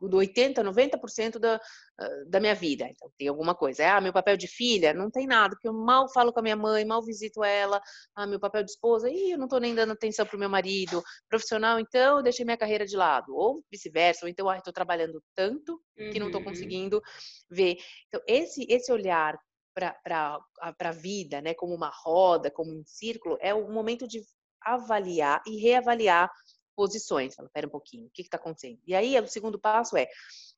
do 0.00 0.16
80, 0.16 0.62
90% 0.64 1.38
da, 1.38 1.60
ah, 1.98 2.24
da 2.26 2.40
minha 2.40 2.54
vida. 2.54 2.86
Então 2.88 3.10
tem 3.18 3.28
alguma 3.28 3.54
coisa. 3.54 3.96
Ah, 3.96 4.00
meu 4.00 4.12
papel 4.12 4.36
de 4.36 4.48
filha, 4.48 4.94
não 4.94 5.10
tem 5.10 5.26
nada, 5.26 5.54
porque 5.54 5.68
eu 5.68 5.72
mal 5.72 6.10
falo 6.12 6.32
com 6.32 6.40
a 6.40 6.42
minha 6.42 6.56
mãe, 6.56 6.84
mal 6.84 7.02
visito 7.02 7.44
ela. 7.44 7.80
Ah, 8.14 8.26
meu 8.26 8.40
papel 8.40 8.64
de 8.64 8.70
esposa, 8.70 9.10
ih, 9.10 9.32
eu 9.32 9.38
não 9.38 9.44
estou 9.44 9.60
nem 9.60 9.74
dando 9.74 9.92
atenção 9.92 10.24
para 10.26 10.36
o 10.36 10.40
meu 10.40 10.48
marido. 10.48 11.02
Profissional, 11.28 11.78
então 11.78 12.18
eu 12.18 12.22
deixei 12.22 12.44
minha 12.44 12.56
carreira 12.56 12.86
de 12.86 12.96
lado. 12.96 13.34
Ou 13.34 13.62
vice-versa, 13.70 14.24
ou 14.24 14.28
então, 14.28 14.48
ah, 14.48 14.56
estou 14.56 14.72
trabalhando 14.72 15.22
tanto 15.34 15.80
que 15.94 16.18
não 16.18 16.26
estou 16.26 16.40
uhum. 16.40 16.48
conseguindo 16.48 17.02
ver. 17.50 17.76
Então, 18.08 18.20
esse, 18.26 18.66
esse 18.68 18.90
olhar 18.90 19.38
para 19.74 20.40
a 20.80 20.92
vida, 20.92 21.40
né, 21.40 21.52
como 21.54 21.74
uma 21.74 21.90
roda, 21.90 22.50
como 22.50 22.70
um 22.70 22.82
círculo, 22.86 23.36
é 23.40 23.52
o 23.52 23.70
momento 23.70 24.06
de 24.06 24.22
avaliar 24.64 25.42
e 25.46 25.56
reavaliar 25.60 26.30
posições. 26.76 27.34
Fala, 27.34 27.50
pera 27.52 27.66
um 27.66 27.70
pouquinho, 27.70 28.06
o 28.06 28.10
que 28.10 28.22
está 28.22 28.36
acontecendo? 28.36 28.80
E 28.86 28.94
aí, 28.94 29.18
o 29.18 29.26
segundo 29.28 29.58
passo 29.58 29.96
é, 29.96 30.08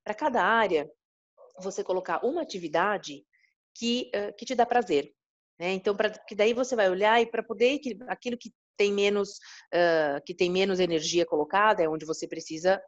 para 0.05 0.15
cada 0.15 0.43
área, 0.43 0.91
você 1.59 1.83
colocar 1.85 2.25
uma 2.25 2.43
atividade 2.43 3.25
que, 3.75 4.11
que 4.39 4.47
te 4.47 4.55
dá 4.55 4.65
prazer. 4.65 5.13
Né? 5.59 5.73
Então, 5.73 5.97
para 5.97 6.11
que 6.11 6.35
daí 6.35 6.53
você 6.53 6.77
vai 6.77 6.89
olhar 6.91 7.21
e 7.21 7.27
para 7.27 7.43
poder 7.43 7.81
aquilo 8.09 8.37
que 8.37 8.53
tem 8.77 8.93
menos 8.93 9.39
uh, 9.75 10.23
que 10.25 10.35
tem 10.35 10.51
menos 10.51 10.79
energia 10.79 11.25
colocada 11.25 11.83
é 11.83 11.89
onde 11.89 12.05
você 12.05 12.29
precisa 12.29 12.81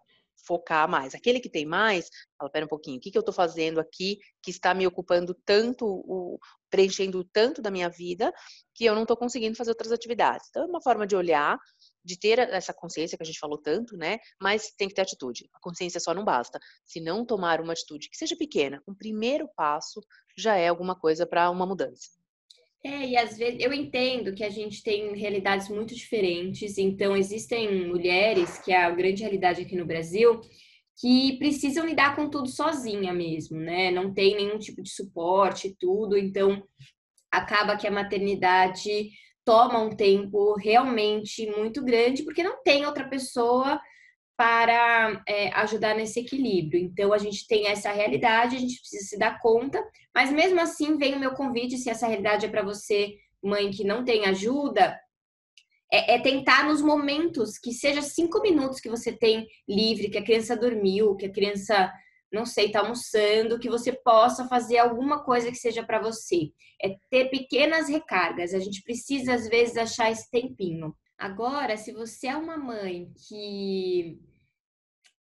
focar 0.47 0.89
mais. 0.89 1.15
Aquele 1.15 1.41
que 1.41 1.49
tem 1.49 1.67
mais, 1.67 2.09
fala, 2.39 2.51
pera 2.51 2.65
um 2.65 2.69
pouquinho, 2.69 2.99
o 2.99 3.01
que, 3.01 3.11
que 3.11 3.19
eu 3.19 3.21
estou 3.21 3.35
fazendo 3.35 3.81
aqui 3.81 4.19
que 4.43 4.51
está 4.51 4.75
me 4.75 4.87
ocupando 4.87 5.35
tanto, 5.45 5.85
o, 5.87 6.39
preenchendo 6.71 7.25
tanto 7.33 7.61
da 7.63 7.71
minha 7.71 7.89
vida, 7.89 8.33
que 8.75 8.85
eu 8.85 8.95
não 8.95 9.03
estou 9.03 9.17
conseguindo 9.17 9.57
fazer 9.57 9.71
outras 9.71 9.93
atividades. 9.93 10.49
Então, 10.51 10.65
é 10.65 10.67
uma 10.67 10.83
forma 10.83 11.07
de 11.07 11.17
olhar, 11.17 11.59
de 12.05 12.19
ter 12.19 12.39
essa 12.39 12.73
consciência 12.73 13.17
que 13.17 13.23
a 13.23 13.27
gente 13.27 13.39
falou 13.39 13.59
tanto, 13.59 13.97
né? 13.97 14.19
Mas 14.41 14.73
tem 14.77 14.89
que 14.89 14.95
ter 14.95 15.03
atitude. 15.03 15.49
A 15.55 15.61
consciência 15.61 16.01
só 16.01 16.15
não 16.15 16.25
basta. 16.25 16.59
Se 16.87 17.01
não 17.01 17.25
tomar 17.25 17.61
uma 17.61 17.73
atitude 17.73 18.09
que 18.09 18.17
seja 18.17 18.37
pequena, 18.37 18.83
um 18.87 18.95
primeiro 18.95 19.49
passo 19.57 20.01
já 20.37 20.57
é 20.57 20.69
alguma 20.69 20.99
coisa 20.99 21.27
para 21.27 21.51
uma 21.51 21.67
mudança. 21.67 22.19
É, 22.85 23.09
e 23.09 23.17
às 23.17 23.37
vezes 23.37 23.59
eu 23.61 23.73
entendo 23.73 24.35
que 24.35 24.45
a 24.45 24.51
gente 24.51 24.83
tem 24.83 25.13
realidades 25.17 25.69
muito 25.69 25.95
diferentes, 25.95 26.79
então 26.79 27.17
existem 27.17 27.87
mulheres, 27.87 28.59
que 28.59 28.73
é 28.73 28.77
a 28.77 28.91
grande 28.91 29.23
realidade 29.23 29.63
aqui 29.63 29.77
no 29.77 29.85
Brasil, 29.85 30.41
que 31.01 31.39
precisam 31.39 31.87
lidar 31.87 32.15
com 32.15 32.31
tudo 32.31 32.49
sozinha 32.49 33.13
mesmo, 33.13 33.59
né? 33.59 33.91
Não 33.91 34.13
tem 34.13 34.37
nenhum 34.37 34.59
tipo 34.59 34.83
de 34.83 34.91
suporte, 34.91 35.77
tudo, 35.79 36.17
então 36.17 36.63
acaba 37.31 37.77
que 37.77 37.87
a 37.87 37.91
maternidade 37.91 39.11
toma 39.45 39.81
um 39.81 39.91
tempo 39.91 40.55
realmente 40.55 41.51
muito 41.51 41.85
grande, 41.85 42.23
porque 42.23 42.43
não 42.43 42.63
tem 42.63 42.87
outra 42.87 43.09
pessoa 43.09 43.81
para 44.39 45.21
é, 45.27 45.49
ajudar 45.55 45.97
nesse 45.97 46.21
equilíbrio. 46.21 46.81
Então, 46.81 47.13
a 47.13 47.19
gente 47.19 47.45
tem 47.49 47.67
essa 47.67 47.91
realidade, 47.91 48.55
a 48.55 48.61
gente 48.61 48.79
precisa 48.79 49.05
se 49.05 49.19
dar 49.19 49.41
conta, 49.41 49.85
mas 50.15 50.31
mesmo 50.31 50.61
assim 50.61 50.97
vem 50.97 51.17
o 51.17 51.19
meu 51.19 51.33
convite, 51.33 51.77
se 51.77 51.91
essa 51.91 52.07
realidade 52.07 52.47
é 52.47 52.49
para 52.49 52.63
você, 52.63 53.17
mãe 53.43 53.69
que 53.73 53.83
não 53.83 54.05
tem 54.05 54.27
ajuda, 54.27 54.97
é, 55.93 56.15
é, 56.15 56.21
tentar 56.21 56.69
nos 56.69 56.81
momentos 56.81 57.59
que 57.59 57.73
seja 57.73 58.01
cinco 58.01 58.41
minutos 58.41 58.79
que 58.79 58.89
você 58.89 59.11
tem 59.11 59.45
livre, 59.69 60.09
que 60.09 60.19
a 60.19 60.25
criança 60.25 60.57
dormiu, 60.57 61.17
que 61.17 61.27
a 61.27 61.33
criança, 61.33 61.93
não 62.33 62.47
sei, 62.47 62.67
está 62.67 62.79
almoçando, 62.79 63.59
que 63.59 63.69
você 63.69 63.93
possa 63.93 64.47
fazer 64.47 64.79
alguma 64.79 65.25
coisa 65.25 65.51
que 65.51 65.57
seja 65.57 65.83
para 65.83 66.01
você. 66.01 66.53
É 66.81 66.95
ter 67.11 67.29
pequenas 67.29 67.89
recargas. 67.89 68.55
A 68.55 68.61
gente 68.61 68.85
precisa, 68.85 69.35
às 69.35 69.49
vezes, 69.49 69.77
achar 69.77 70.13
esse 70.13 70.31
tempinho. 70.31 70.95
Agora, 71.19 71.77
se 71.77 71.91
você 71.91 72.29
é 72.29 72.37
uma 72.37 72.57
mãe 72.57 73.11
que 73.27 74.21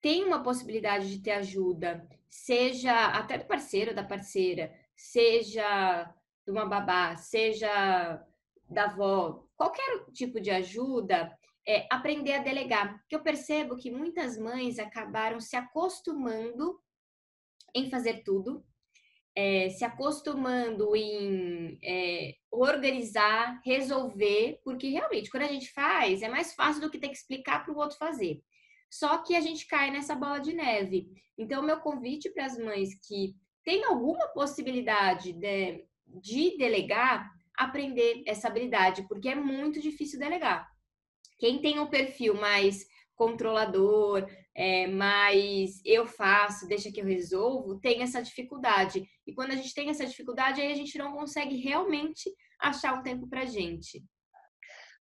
tem 0.02 0.24
uma 0.24 0.42
possibilidade 0.42 1.10
de 1.10 1.22
ter 1.22 1.32
ajuda, 1.32 2.08
seja 2.30 3.08
até 3.08 3.38
do 3.38 3.46
parceiro 3.46 3.94
da 3.94 4.04
parceira, 4.04 4.74
seja 4.96 6.12
de 6.46 6.52
uma 6.52 6.66
babá, 6.66 7.16
seja 7.16 8.26
da 8.70 8.86
avó, 8.86 9.46
qualquer 9.56 10.06
tipo 10.12 10.40
de 10.40 10.50
ajuda, 10.50 11.38
é 11.68 11.88
aprender 11.92 12.34
a 12.34 12.44
delegar. 12.44 13.00
Porque 13.00 13.16
eu 13.16 13.22
percebo 13.22 13.78
que 13.78 13.92
muitas 13.92 14.38
mães 14.38 14.80
acabaram 14.80 15.40
se 15.40 15.56
acostumando 15.56 16.80
em 17.76 17.90
fazer 17.90 18.24
tudo, 18.24 18.66
é, 19.36 19.70
se 19.70 19.86
acostumando 19.86 20.96
em 20.96 21.78
é, 21.84 22.36
organizar, 22.50 23.62
resolver, 23.64 24.60
porque 24.64 24.90
realmente 24.90 25.30
quando 25.30 25.44
a 25.44 25.48
gente 25.48 25.72
faz 25.72 26.22
é 26.22 26.28
mais 26.28 26.54
fácil 26.54 26.82
do 26.82 26.90
que 26.90 27.00
ter 27.00 27.08
que 27.08 27.16
explicar 27.16 27.64
para 27.64 27.74
o 27.74 27.78
outro 27.78 27.98
fazer. 27.98 28.42
Só 28.92 29.20
que 29.20 29.36
a 29.36 29.40
gente 29.40 29.66
cai 29.68 29.90
nessa 29.90 30.14
bola 30.14 30.40
de 30.40 30.54
neve. 30.54 31.08
Então, 31.38 31.64
meu 31.64 31.80
convite 31.80 32.30
para 32.30 32.46
as 32.46 32.58
mães 32.58 32.90
que 33.08 33.34
têm 33.64 33.86
alguma 33.86 34.28
possibilidade 34.28 35.32
de, 35.32 35.86
de 36.06 36.58
delegar, 36.58 37.32
aprender 37.56 38.22
essa 38.28 38.50
habilidade, 38.50 39.08
porque 39.08 39.30
é 39.30 39.36
muito 39.36 39.80
difícil 39.80 40.20
delegar. 40.20 40.70
Quem 41.40 41.62
tem 41.62 41.80
um 41.80 41.88
perfil 41.88 42.36
mais 42.36 42.86
controlador, 43.16 44.28
é, 44.54 44.88
mais 44.88 45.80
eu 45.86 46.06
faço, 46.06 46.68
deixa 46.68 46.92
que 46.92 47.00
eu 47.00 47.06
resolvo, 47.06 47.80
tem 47.80 48.02
essa 48.02 48.22
dificuldade. 48.22 49.08
E 49.26 49.34
quando 49.34 49.52
a 49.52 49.56
gente 49.56 49.74
tem 49.74 49.90
essa 49.90 50.06
dificuldade, 50.06 50.60
aí 50.60 50.72
a 50.72 50.76
gente 50.76 50.98
não 50.98 51.14
consegue 51.14 51.56
realmente 51.56 52.30
achar 52.60 52.94
um 52.94 53.04
tempo 53.04 53.28
para 53.28 53.46
gente. 53.46 54.04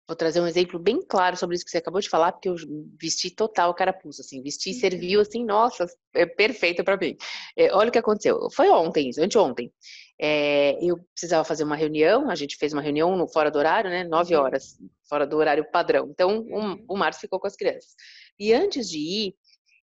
Vou 0.07 0.15
trazer 0.15 0.41
um 0.41 0.47
exemplo 0.47 0.79
bem 0.79 1.01
claro 1.01 1.37
sobre 1.37 1.57
isso 1.57 1.65
que 1.65 1.71
você 1.71 1.79
acabou 1.79 2.01
de 2.01 2.11
falar, 2.11 2.33
porque 2.33 2.49
eu 2.49 2.57
vesti 3.01 3.31
total 3.31 3.73
carapuça, 3.75 4.21
assim, 4.21 4.43
vesti 4.43 4.71
e 4.71 4.75
serviu 4.75 5.21
assim, 5.21 5.45
nossa, 5.45 5.87
é 6.15 6.27
perfeita 6.27 6.85
para 6.85 6.97
mim. 6.99 7.17
É, 7.57 7.73
olha 7.75 7.89
o 7.89 7.93
que 7.93 7.99
aconteceu, 7.99 8.51
foi 8.51 8.69
ontem, 8.69 9.09
isso, 9.09 9.23
anteontem. 9.23 9.73
É, 10.21 10.79
eu 10.85 10.99
precisava 11.15 11.43
fazer 11.43 11.65
uma 11.65 11.77
reunião, 11.77 12.29
a 12.31 12.35
gente 12.35 12.57
fez 12.57 12.73
uma 12.73 12.83
reunião 12.83 13.17
no, 13.17 13.27
fora 13.27 13.51
do 13.51 13.59
horário, 13.59 13.89
né, 13.89 14.05
nove 14.05 14.37
uhum. 14.37 14.43
horas, 14.43 14.79
fora 15.09 15.27
do 15.27 15.37
horário 15.39 15.65
padrão. 15.71 16.09
Então, 16.11 16.31
um, 16.51 16.55
uhum. 16.55 16.85
o 16.89 16.97
Márcio 16.97 17.23
ficou 17.23 17.41
com 17.41 17.47
as 17.47 17.57
crianças. 17.57 17.95
E 18.39 18.53
antes 18.53 18.89
de 18.91 18.99
ir, 18.99 19.35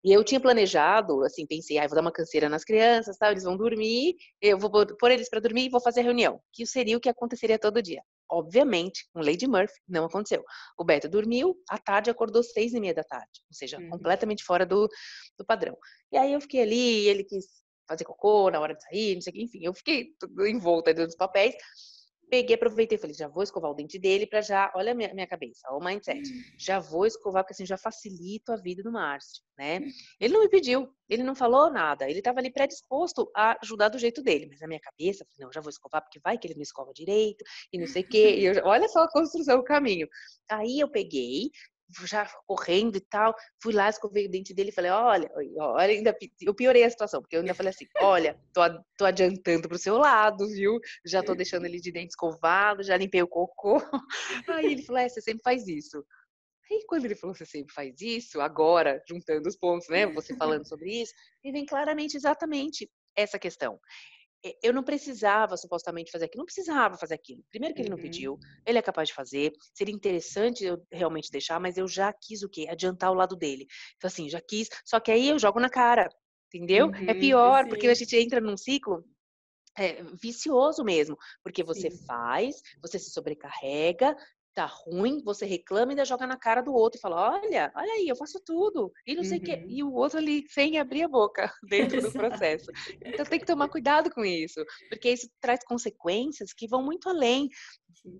E 0.03 0.13
eu 0.13 0.25
tinha 0.25 0.41
planejado, 0.41 1.23
assim, 1.25 1.47
pensei, 1.47 1.79
ah, 1.79 1.87
vou 1.87 1.95
dar 1.95 2.01
uma 2.01 2.13
canseira 2.13 2.49
nas 2.49 2.65
crianças, 2.65 3.19
tá? 3.19 3.31
eles 3.31 3.45
vão 3.45 3.57
dormir, 3.57 4.17
eu 4.41 4.59
vou 4.59 4.71
pôr 4.97 5.11
eles 5.11 5.29
para 5.29 5.41
dormir 5.41 5.67
e 5.67 5.69
vou 5.69 5.81
fazer 5.81 6.01
a 6.01 6.05
reunião, 6.05 6.41
que 6.53 6.65
seria 6.67 6.97
o 6.97 7.01
que 7.01 7.09
aconteceria 7.09 7.59
todo 7.59 7.83
dia. 7.83 8.03
Obviamente, 8.31 9.09
com 9.13 9.21
Lady 9.21 9.47
Murphy, 9.47 9.75
não 9.89 10.05
aconteceu. 10.05 10.45
O 10.79 10.85
Beto 10.85 11.09
dormiu, 11.09 11.57
à 11.69 11.79
tarde 11.79 12.11
acordou 12.11 12.43
seis 12.43 12.73
e 12.73 12.81
meia 12.81 12.95
da 12.95 13.05
tarde, 13.05 13.41
ou 13.49 13.55
seja, 13.55 13.79
uhum. 13.79 13.91
completamente 13.91 14.45
fora 14.45 14.65
do, 14.65 14.89
do 15.39 15.45
padrão. 15.45 15.77
E 16.13 16.17
aí 16.17 16.33
eu 16.33 16.41
fiquei 16.41 16.63
ali, 16.63 17.09
ele 17.09 17.25
quis 17.25 17.47
fazer 17.89 18.05
cocô 18.05 18.51
na 18.51 18.61
hora 18.61 18.75
de 18.75 18.83
sair, 18.83 19.15
não 19.15 19.23
sei 19.23 19.33
o 19.33 19.35
que, 19.35 19.43
enfim, 19.43 19.59
eu 19.63 19.75
fiquei 19.75 20.15
tudo 20.19 20.47
envolta 20.47 20.95
dentro 20.95 21.09
dos 21.09 21.17
papéis 21.17 21.55
peguei, 22.31 22.55
aproveitei 22.55 22.97
e 22.97 23.01
falei, 23.01 23.15
já 23.15 23.29
vou 23.29 23.43
escovar 23.43 23.71
o 23.71 23.75
dente 23.75 23.99
dele 23.99 24.27
para 24.27 24.41
já, 24.41 24.73
olha 24.75 24.93
a 24.93 24.95
minha, 24.95 25.13
minha 25.13 25.27
cabeça, 25.27 25.69
o 25.73 25.81
mindset, 25.85 26.23
já 26.57 26.79
vou 26.79 27.05
escovar, 27.05 27.43
porque 27.43 27.53
assim, 27.53 27.67
já 27.67 27.77
facilito 27.77 28.53
a 28.53 28.57
vida 28.57 28.83
do 28.83 28.93
Márcio, 28.93 29.43
né? 29.59 29.81
Ele 30.19 30.33
não 30.33 30.41
me 30.41 30.49
pediu, 30.49 30.89
ele 31.09 31.23
não 31.25 31.35
falou 31.35 31.71
nada, 31.71 32.09
ele 32.09 32.21
estava 32.21 32.39
ali 32.39 32.51
predisposto 32.51 33.31
a 33.35 33.59
ajudar 33.63 33.89
do 33.89 33.99
jeito 33.99 34.23
dele, 34.23 34.47
mas 34.49 34.61
na 34.61 34.69
minha 34.69 34.81
cabeça, 34.81 35.25
falei, 35.25 35.45
não, 35.45 35.53
já 35.53 35.61
vou 35.61 35.71
escovar, 35.71 36.03
porque 36.03 36.21
vai 36.21 36.39
que 36.39 36.47
ele 36.47 36.55
não 36.55 36.63
escova 36.63 36.93
direito, 36.95 37.45
e 37.73 37.79
não 37.79 37.87
sei 37.87 38.03
o 38.03 38.09
quê, 38.09 38.37
e 38.37 38.45
eu, 38.45 38.65
olha 38.65 38.89
só 38.89 39.03
a 39.03 39.11
construção, 39.11 39.59
o 39.59 39.65
caminho. 39.65 40.09
Aí 40.49 40.81
eu 40.81 40.89
peguei, 40.89 41.51
já 42.07 42.27
correndo 42.47 42.97
e 42.97 43.01
tal, 43.01 43.35
fui 43.63 43.73
lá, 43.73 43.89
escovei 43.89 44.27
o 44.27 44.31
dente 44.31 44.55
dele 44.55 44.71
e 44.71 44.73
falei, 44.73 44.91
olha, 44.91 45.31
olha, 45.59 45.93
ainda 45.93 46.17
eu 46.41 46.55
piorei 46.55 46.85
a 46.85 46.91
situação, 46.91 47.21
porque 47.21 47.37
eu 47.37 47.41
ainda 47.41 47.55
falei 47.55 47.71
assim, 47.71 47.87
olha, 48.01 48.39
tô, 48.53 48.61
tô 48.97 49.05
adiantando 49.05 49.69
pro 49.69 49.79
seu 49.79 49.97
lado, 49.97 50.47
viu? 50.49 50.79
Já 51.05 51.23
tô 51.23 51.35
deixando 51.35 51.67
ele 51.67 51.81
de 51.81 51.93
dente 51.93 52.11
escovado, 52.11 52.83
já 52.83 52.97
limpei 52.97 53.23
o 53.23 53.29
cocô. 53.29 53.77
Aí 54.49 54.73
ele 54.73 54.83
falou, 54.83 55.01
é, 55.01 55.09
você 55.09 55.21
sempre 55.21 55.43
faz 55.43 55.67
isso. 55.67 56.05
Aí 56.71 56.85
quando 56.87 57.05
ele 57.05 57.17
falou, 57.17 57.35
você 57.35 57.45
sempre 57.45 57.75
faz 57.75 58.01
isso, 58.01 58.41
agora, 58.41 59.03
juntando 59.09 59.49
os 59.49 59.57
pontos, 59.57 59.89
né, 59.89 60.07
você 60.07 60.37
falando 60.37 60.67
sobre 60.67 61.03
isso, 61.03 61.13
me 61.45 61.51
vem 61.51 61.67
claramente 61.67 62.17
exatamente 62.17 62.89
essa 63.17 63.39
questão 63.39 63.81
eu 64.63 64.73
não 64.73 64.83
precisava 64.83 65.57
supostamente 65.57 66.11
fazer 66.11 66.27
aquilo, 66.27 66.41
não 66.41 66.47
precisava 66.47 66.97
fazer 66.97 67.15
aquilo. 67.15 67.45
Primeiro 67.51 67.75
que 67.75 67.83
ele 67.83 67.91
não 67.91 67.97
uhum. 67.97 68.03
pediu, 68.03 68.39
ele 68.67 68.79
é 68.79 68.83
capaz 68.83 69.09
de 69.09 69.15
fazer, 69.15 69.53
seria 69.75 69.95
interessante 69.95 70.65
eu 70.65 70.83
realmente 70.91 71.31
deixar, 71.31 71.61
mas 71.61 71.77
eu 71.77 71.87
já 71.87 72.13
quis 72.13 72.43
o 72.43 72.49
quê? 72.49 72.67
Adiantar 72.69 73.11
o 73.11 73.15
lado 73.15 73.37
dele. 73.37 73.67
Então 73.97 74.09
assim, 74.09 74.29
já 74.29 74.41
quis, 74.41 74.69
só 74.85 74.99
que 74.99 75.11
aí 75.11 75.29
eu 75.29 75.39
jogo 75.39 75.61
na 75.61 75.69
cara, 75.69 76.09
entendeu? 76.53 76.87
É 76.87 76.89
uhum, 76.89 77.05
é 77.09 77.15
pior, 77.15 77.65
sim. 77.65 77.69
porque 77.69 77.87
a 77.87 77.95
gente 77.95 78.17
entra 78.17 78.41
num 78.41 78.57
ciclo 78.57 79.05
é, 79.77 80.03
vicioso 80.21 80.85
mesmo, 80.85 81.17
porque 81.43 81.63
você 81.63 81.91
Sim. 81.91 82.05
faz, 82.07 82.61
você 82.83 82.99
se 82.99 83.11
sobrecarrega, 83.11 84.17
tá 84.55 84.67
ruim, 84.67 85.23
você 85.25 85.47
reclama 85.47 85.91
e 85.91 85.93
ainda 85.93 86.05
joga 86.05 86.27
na 86.27 86.37
cara 86.37 86.61
do 86.61 86.73
outro 86.73 86.99
e 86.99 87.01
fala: 87.01 87.33
olha, 87.33 87.73
olha 87.75 87.93
aí, 87.93 88.09
eu 88.09 88.17
faço 88.17 88.41
tudo. 88.45 88.93
E 89.07 89.15
não 89.15 89.25
sei 89.25 89.39
o 89.39 89.41
uhum. 89.41 89.45
que. 89.45 89.65
E 89.69 89.83
o 89.83 89.93
outro 89.93 90.19
ali 90.19 90.45
sem 90.49 90.79
abrir 90.79 91.03
a 91.05 91.09
boca 91.09 91.53
dentro 91.69 92.01
do 92.01 92.13
processo. 92.13 92.71
Então 93.05 93.25
tem 93.25 93.39
que 93.39 93.47
tomar 93.47 93.69
cuidado 93.69 94.11
com 94.11 94.25
isso, 94.25 94.65
porque 94.89 95.11
isso 95.11 95.29
traz 95.41 95.61
consequências 95.65 96.53
que 96.53 96.69
vão 96.69 96.83
muito 96.83 97.09
além 97.09 97.49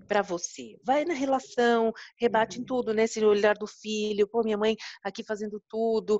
para 0.07 0.23
você. 0.23 0.77
Vai 0.85 1.05
na 1.05 1.15
relação, 1.15 1.93
rebate 2.19 2.57
uhum. 2.57 2.63
em 2.63 2.67
tudo, 2.67 2.95
né? 2.95 3.05
Esse 3.05 3.25
olhar 3.25 3.57
do 3.57 3.67
filho, 3.67 4.29
pô, 4.29 4.43
minha 4.43 4.59
mãe 4.59 4.77
aqui 5.03 5.25
fazendo 5.25 5.63
tudo. 5.69 6.19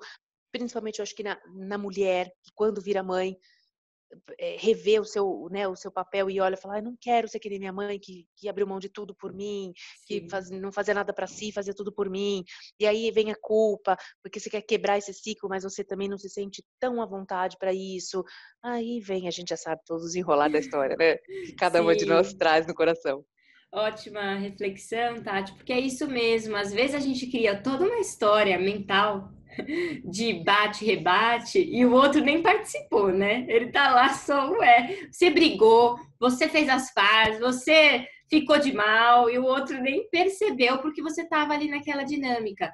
Principalmente, 0.53 0.99
eu 0.99 1.05
acho 1.05 1.15
que 1.15 1.23
na, 1.23 1.41
na 1.55 1.79
mulher, 1.79 2.27
que 2.43 2.51
quando 2.55 2.83
vira 2.83 3.03
mãe, 3.03 3.37
é, 4.39 4.57
rever 4.59 5.01
o 5.01 5.05
seu, 5.05 5.49
né, 5.51 5.69
o 5.69 5.77
seu 5.77 5.91
papel 5.91 6.31
e 6.31 6.41
olha 6.41 6.55
e 6.55 6.61
fala, 6.61 6.79
ah, 6.79 6.83
não 6.83 6.97
quero 7.01 7.29
ser 7.29 7.39
que 7.39 7.49
nem 7.49 7.59
minha 7.59 7.73
mãe 7.73 7.99
que, 7.99 8.27
que 8.37 8.49
abriu 8.49 8.67
mão 8.67 8.79
de 8.79 8.89
tudo 8.89 9.15
por 9.15 9.33
mim, 9.33 9.73
Sim. 10.07 10.21
que 10.21 10.31
faz, 10.31 10.51
não 10.51 10.73
fazia 10.73 10.95
nada 10.95 11.13
para 11.13 11.27
si, 11.27 11.53
fazia 11.53 11.75
tudo 11.75 11.93
por 11.93 12.09
mim. 12.09 12.45
E 12.79 12.87
aí 12.87 13.11
vem 13.11 13.31
a 13.31 13.37
culpa, 13.41 13.97
porque 14.23 14.41
você 14.41 14.51
quer 14.51 14.63
quebrar 14.63 14.99
esse 14.99 15.13
ciclo, 15.13 15.49
mas 15.49 15.65
você 15.65 15.85
também 15.85 16.09
não 16.09 16.19
se 16.19 16.29
sente 16.29 16.63
tão 16.79 17.01
à 17.01 17.07
vontade 17.07 17.57
para 17.59 17.73
isso. 17.73 18.25
Aí 18.63 19.01
vem, 19.01 19.29
a 19.29 19.31
gente 19.31 19.51
já 19.51 19.57
sabe 19.57 19.81
todos 19.87 20.05
os 20.05 20.15
enrolados 20.15 20.53
da 20.53 20.59
história, 20.59 20.97
né? 20.97 21.17
Que 21.17 21.55
cada 21.55 21.79
Sim. 21.79 21.85
uma 21.85 21.97
de 21.97 22.07
nós 22.07 22.35
traz 22.35 22.67
no 22.67 22.75
coração. 22.75 23.25
Ótima 23.73 24.35
reflexão, 24.35 25.23
Tati, 25.23 25.55
porque 25.55 25.73
é 25.73 25.79
isso 25.79 26.09
mesmo. 26.09 26.57
Às 26.57 26.73
vezes 26.73 26.97
a 26.97 26.99
gente 26.99 27.31
cria 27.31 27.63
toda 27.63 27.85
uma 27.85 28.01
história 28.01 28.59
mental 28.59 29.33
de 30.05 30.43
bate-rebate 30.45 31.59
e 31.59 31.85
o 31.85 31.93
outro 31.93 32.21
nem 32.21 32.43
participou, 32.43 33.13
né? 33.13 33.45
Ele 33.49 33.71
tá 33.71 33.93
lá 33.93 34.11
só, 34.11 34.51
ué, 34.53 35.09
você 35.11 35.31
brigou, 35.31 35.99
você 36.19 36.49
fez 36.49 36.69
as 36.69 36.93
pazes, 36.93 37.41
você 37.41 38.07
ficou 38.29 38.59
de 38.59 38.73
mal 38.73 39.29
e 39.29 39.39
o 39.39 39.45
outro 39.45 39.81
nem 39.81 40.09
percebeu 40.09 40.79
porque 40.79 41.03
você 41.03 41.29
tava 41.29 41.53
ali 41.53 41.69
naquela 41.69 42.05
dinâmica. 42.05 42.73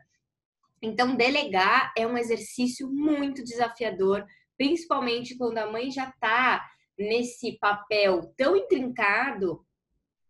Então, 0.83 1.17
delegar 1.17 1.93
é 1.97 2.07
um 2.07 2.19
exercício 2.19 2.89
muito 2.89 3.43
desafiador, 3.43 4.25
principalmente 4.59 5.37
quando 5.37 5.59
a 5.59 5.71
mãe 5.71 5.91
já 5.91 6.12
tá 6.21 6.65
nesse 6.99 7.59
papel 7.59 8.33
tão 8.37 8.57
intrincado 8.57 9.65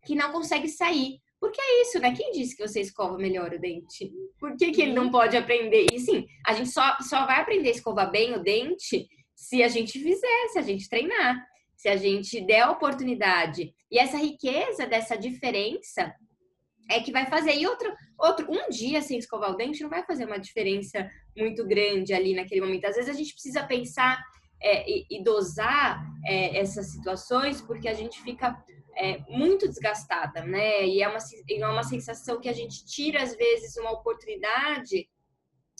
que 0.04 0.14
não 0.14 0.32
consegue 0.32 0.68
sair. 0.68 1.20
Porque 1.40 1.60
é 1.60 1.82
isso, 1.82 1.98
né? 2.00 2.14
Quem 2.14 2.32
disse 2.32 2.56
que 2.56 2.66
você 2.66 2.80
escova 2.80 3.18
melhor 3.18 3.52
o 3.52 3.60
dente? 3.60 4.10
Por 4.38 4.56
que, 4.56 4.72
que 4.72 4.82
ele 4.82 4.92
não 4.92 5.10
pode 5.10 5.36
aprender? 5.36 5.86
E 5.92 5.98
sim, 5.98 6.26
a 6.46 6.54
gente 6.54 6.70
só, 6.70 6.96
só 7.00 7.26
vai 7.26 7.40
aprender 7.40 7.68
a 7.68 7.72
escovar 7.72 8.10
bem 8.10 8.34
o 8.34 8.42
dente 8.42 9.06
se 9.34 9.62
a 9.62 9.68
gente 9.68 9.98
fizer, 9.98 10.48
se 10.48 10.58
a 10.58 10.62
gente 10.62 10.88
treinar, 10.88 11.36
se 11.76 11.88
a 11.88 11.96
gente 11.96 12.40
der 12.40 12.62
a 12.62 12.70
oportunidade. 12.70 13.72
E 13.90 13.98
essa 13.98 14.16
riqueza 14.16 14.86
dessa 14.86 15.16
diferença 15.16 16.12
é 16.90 17.00
que 17.00 17.12
vai 17.12 17.26
fazer. 17.26 17.54
E 17.54 17.66
outro, 17.66 17.92
outro, 18.18 18.50
um 18.50 18.70
dia 18.70 19.02
sem 19.02 19.18
escovar 19.18 19.50
o 19.50 19.56
dente 19.56 19.82
não 19.82 19.90
vai 19.90 20.04
fazer 20.04 20.24
uma 20.24 20.38
diferença 20.38 21.08
muito 21.36 21.66
grande 21.66 22.14
ali 22.14 22.34
naquele 22.34 22.62
momento. 22.62 22.86
Às 22.86 22.96
vezes 22.96 23.10
a 23.10 23.16
gente 23.16 23.32
precisa 23.34 23.62
pensar 23.64 24.22
é, 24.62 24.90
e, 24.90 25.06
e, 25.10 25.22
dosar 25.22 26.02
é, 26.24 26.58
essas 26.58 26.92
situações 26.92 27.60
porque 27.60 27.88
a 27.88 27.94
gente 27.94 28.22
fica 28.22 28.56
é, 28.96 29.18
muito 29.28 29.68
desgastada, 29.68 30.42
né? 30.44 30.86
E 30.86 31.02
é 31.02 31.08
uma, 31.08 31.18
é 31.18 31.66
uma 31.66 31.82
sensação 31.82 32.40
que 32.40 32.48
a 32.48 32.52
gente 32.52 32.84
tira, 32.86 33.22
às 33.22 33.36
vezes, 33.36 33.76
uma 33.76 33.92
oportunidade 33.92 35.08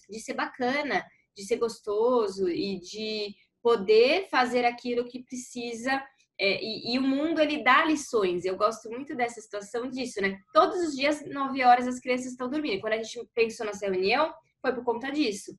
de 0.09 0.21
ser 0.21 0.35
bacana, 0.35 1.05
de 1.35 1.45
ser 1.45 1.57
gostoso 1.57 2.49
e 2.49 2.79
de 2.79 3.35
poder 3.63 4.29
fazer 4.29 4.65
aquilo 4.65 5.09
que 5.09 5.23
precisa. 5.23 6.03
É, 6.39 6.63
e, 6.63 6.95
e, 6.95 6.99
o 6.99 7.03
mundo, 7.03 7.41
ele 7.41 7.65
dá 7.65 7.85
lições. 7.85 8.45
Eu 8.45 8.57
gosto 8.57 8.91
muito 8.91 9.17
dessa 9.17 9.41
situação 9.41 9.89
disso, 9.89 10.21
né? 10.21 10.39
Todos 10.53 10.79
os 10.81 10.95
dias, 10.95 11.25
9 11.27 11.65
horas, 11.65 11.89
as 11.89 11.99
crianças 11.99 12.27
estão 12.27 12.51
dormindo. 12.51 12.81
Quando 12.81 12.93
a 12.93 13.03
gente 13.03 13.27
pensou 13.35 13.65
nessa 13.65 13.87
reunião, 13.87 14.33
foi 14.61 14.75
por 14.75 14.85
conta 14.85 15.11
disso. 15.11 15.59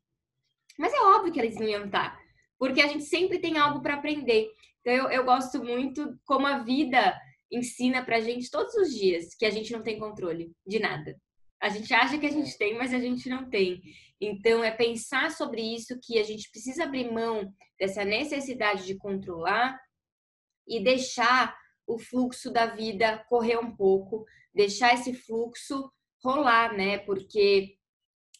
Mas 0.78 0.94
é 0.94 1.02
óbvio 1.02 1.34
que 1.34 1.40
eles 1.40 1.56
não 1.56 1.68
iam 1.68 1.86
estar, 1.86 2.20
porque 2.60 2.82
a 2.82 2.88
gente 2.88 3.04
sempre 3.06 3.40
tem 3.40 3.58
algo 3.58 3.82
para 3.82 3.96
aprender. 3.96 4.52
Então, 4.82 4.94
eu, 4.94 5.10
eu 5.10 5.26
gosto 5.26 5.64
muito 5.64 6.16
como 6.24 6.46
a 6.46 6.60
vida 6.60 7.20
ensina 7.52 8.04
pra 8.04 8.20
gente 8.20 8.50
todos 8.50 8.74
os 8.76 8.94
dias 8.94 9.36
que 9.36 9.46
a 9.46 9.50
gente 9.50 9.72
não 9.72 9.82
tem 9.82 10.00
controle 10.00 10.52
de 10.66 10.80
nada. 10.80 11.16
A 11.62 11.70
gente 11.70 11.94
acha 11.94 12.18
que 12.20 12.26
a 12.26 12.32
gente 12.32 12.58
tem, 12.58 12.78
mas 12.78 12.94
a 12.94 13.00
gente 13.00 13.28
não 13.30 13.50
tem. 13.50 13.82
Então, 14.22 14.64
é 14.64 14.72
pensar 14.72 15.32
sobre 15.32 15.62
isso, 15.62 16.00
que 16.02 16.20
a 16.20 16.24
gente 16.24 16.50
precisa 16.52 16.84
abrir 16.84 17.12
mão 17.12 17.52
dessa 17.80 18.04
necessidade 18.04 18.86
de 18.86 18.96
controlar 18.96 19.80
e 20.68 20.84
deixar 20.84 21.56
o 21.86 21.98
fluxo 21.98 22.52
da 22.52 22.66
vida 22.68 23.24
correr 23.30 23.58
um 23.58 23.76
pouco, 23.76 24.26
deixar 24.54 24.94
esse 24.94 25.14
fluxo 25.14 25.92
rolar, 26.24 26.76
né? 26.76 26.98
Porque 27.00 27.76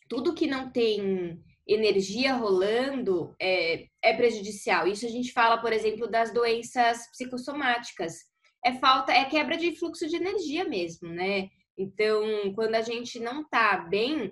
tudo 0.10 0.34
que 0.34 0.48
não 0.48 0.72
tem 0.72 1.42
energia 1.66 2.34
rolando 2.34 3.36
é, 3.40 3.88
é 4.02 4.14
prejudicial. 4.16 4.88
Isso 4.88 5.06
a 5.06 5.10
gente 5.10 5.32
fala, 5.32 5.58
por 5.58 5.74
exemplo, 5.74 6.08
das 6.08 6.34
doenças 6.34 7.10
psicossomáticas 7.12 8.26
é 8.66 8.74
falta, 8.74 9.12
é 9.12 9.26
quebra 9.26 9.58
de 9.58 9.76
fluxo 9.76 10.08
de 10.08 10.16
energia 10.16 10.66
mesmo, 10.66 11.10
né? 11.10 11.50
Então, 11.78 12.54
quando 12.54 12.76
a 12.76 12.82
gente 12.82 13.20
não 13.20 13.48
tá 13.48 13.78
bem, 13.78 14.32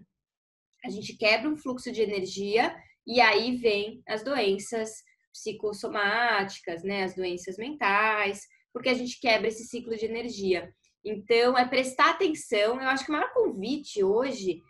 a 0.84 0.90
gente 0.90 1.16
quebra 1.16 1.50
um 1.50 1.58
fluxo 1.58 1.92
de 1.92 2.02
energia 2.02 2.76
e 3.06 3.22
aí 3.22 3.58
vem 3.58 4.02
as 4.08 4.24
doenças 4.24 5.04
psicossomáticas, 5.32 6.84
né? 6.84 7.04
As 7.04 7.16
doenças 7.16 7.58
mentais, 7.58 8.42
porque 8.74 8.90
a 8.90 8.94
gente 8.94 9.20
quebra 9.20 9.48
esse 9.48 9.66
ciclo 9.66 9.96
de 9.96 10.06
energia. 10.06 10.74
Então, 11.04 11.58
é 11.58 11.66
prestar 11.66 12.12
atenção. 12.12 12.82
Eu 12.82 12.90
acho 12.90 13.06
que 13.06 13.12
o 13.12 13.14
maior 13.14 13.32
convite 13.32 14.04
hoje 14.04 14.62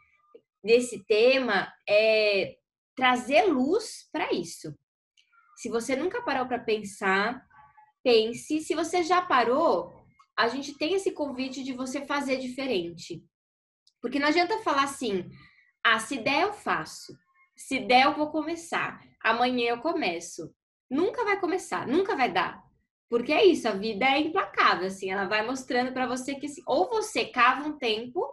desse 0.64 1.06
tema 1.06 1.72
é 1.88 2.58
trazer 2.96 3.44
luz 3.44 4.10
para 4.12 4.34
isso. 4.34 4.74
Se 5.56 5.70
você 5.70 5.96
nunca 5.96 6.22
parou 6.24 6.46
para 6.46 6.60
pensar 6.60 7.42
pense. 8.06 8.62
Se 8.62 8.76
você 8.76 9.04
já 9.04 9.24
parou, 9.24 9.92
a 10.38 10.48
gente 10.48 10.78
tem 10.78 10.94
esse 10.94 11.12
convite 11.12 11.64
de 11.64 11.74
você 11.74 12.06
fazer 12.06 12.38
diferente. 12.38 13.24
Porque 14.00 14.20
não 14.20 14.28
adianta 14.28 14.60
falar 14.60 14.84
assim: 14.84 15.28
ah, 15.84 15.98
se 15.98 16.18
der 16.18 16.44
eu 16.44 16.54
faço, 16.54 17.18
se 17.58 17.80
der 17.80 18.06
eu 18.06 18.14
vou 18.14 18.30
começar, 18.30 19.02
amanhã 19.24 19.70
eu 19.70 19.82
começo. 19.82 20.54
Nunca 20.88 21.26
vai 21.26 21.40
começar, 21.40 21.88
nunca 21.88 22.16
vai 22.16 22.32
dar. 22.32 22.64
Porque 23.10 23.34
é 23.34 23.44
isso, 23.44 23.68
a 23.68 23.72
vida 23.72 24.06
é 24.06 24.20
implacável, 24.20 24.88
assim, 24.88 25.10
ela 25.10 25.26
vai 25.26 25.46
mostrando 25.46 25.92
para 25.92 26.08
você 26.08 26.36
que 26.36 26.48
ou 26.68 26.88
você 26.90 27.26
cava 27.26 27.68
um 27.68 27.78
tempo, 27.78 28.24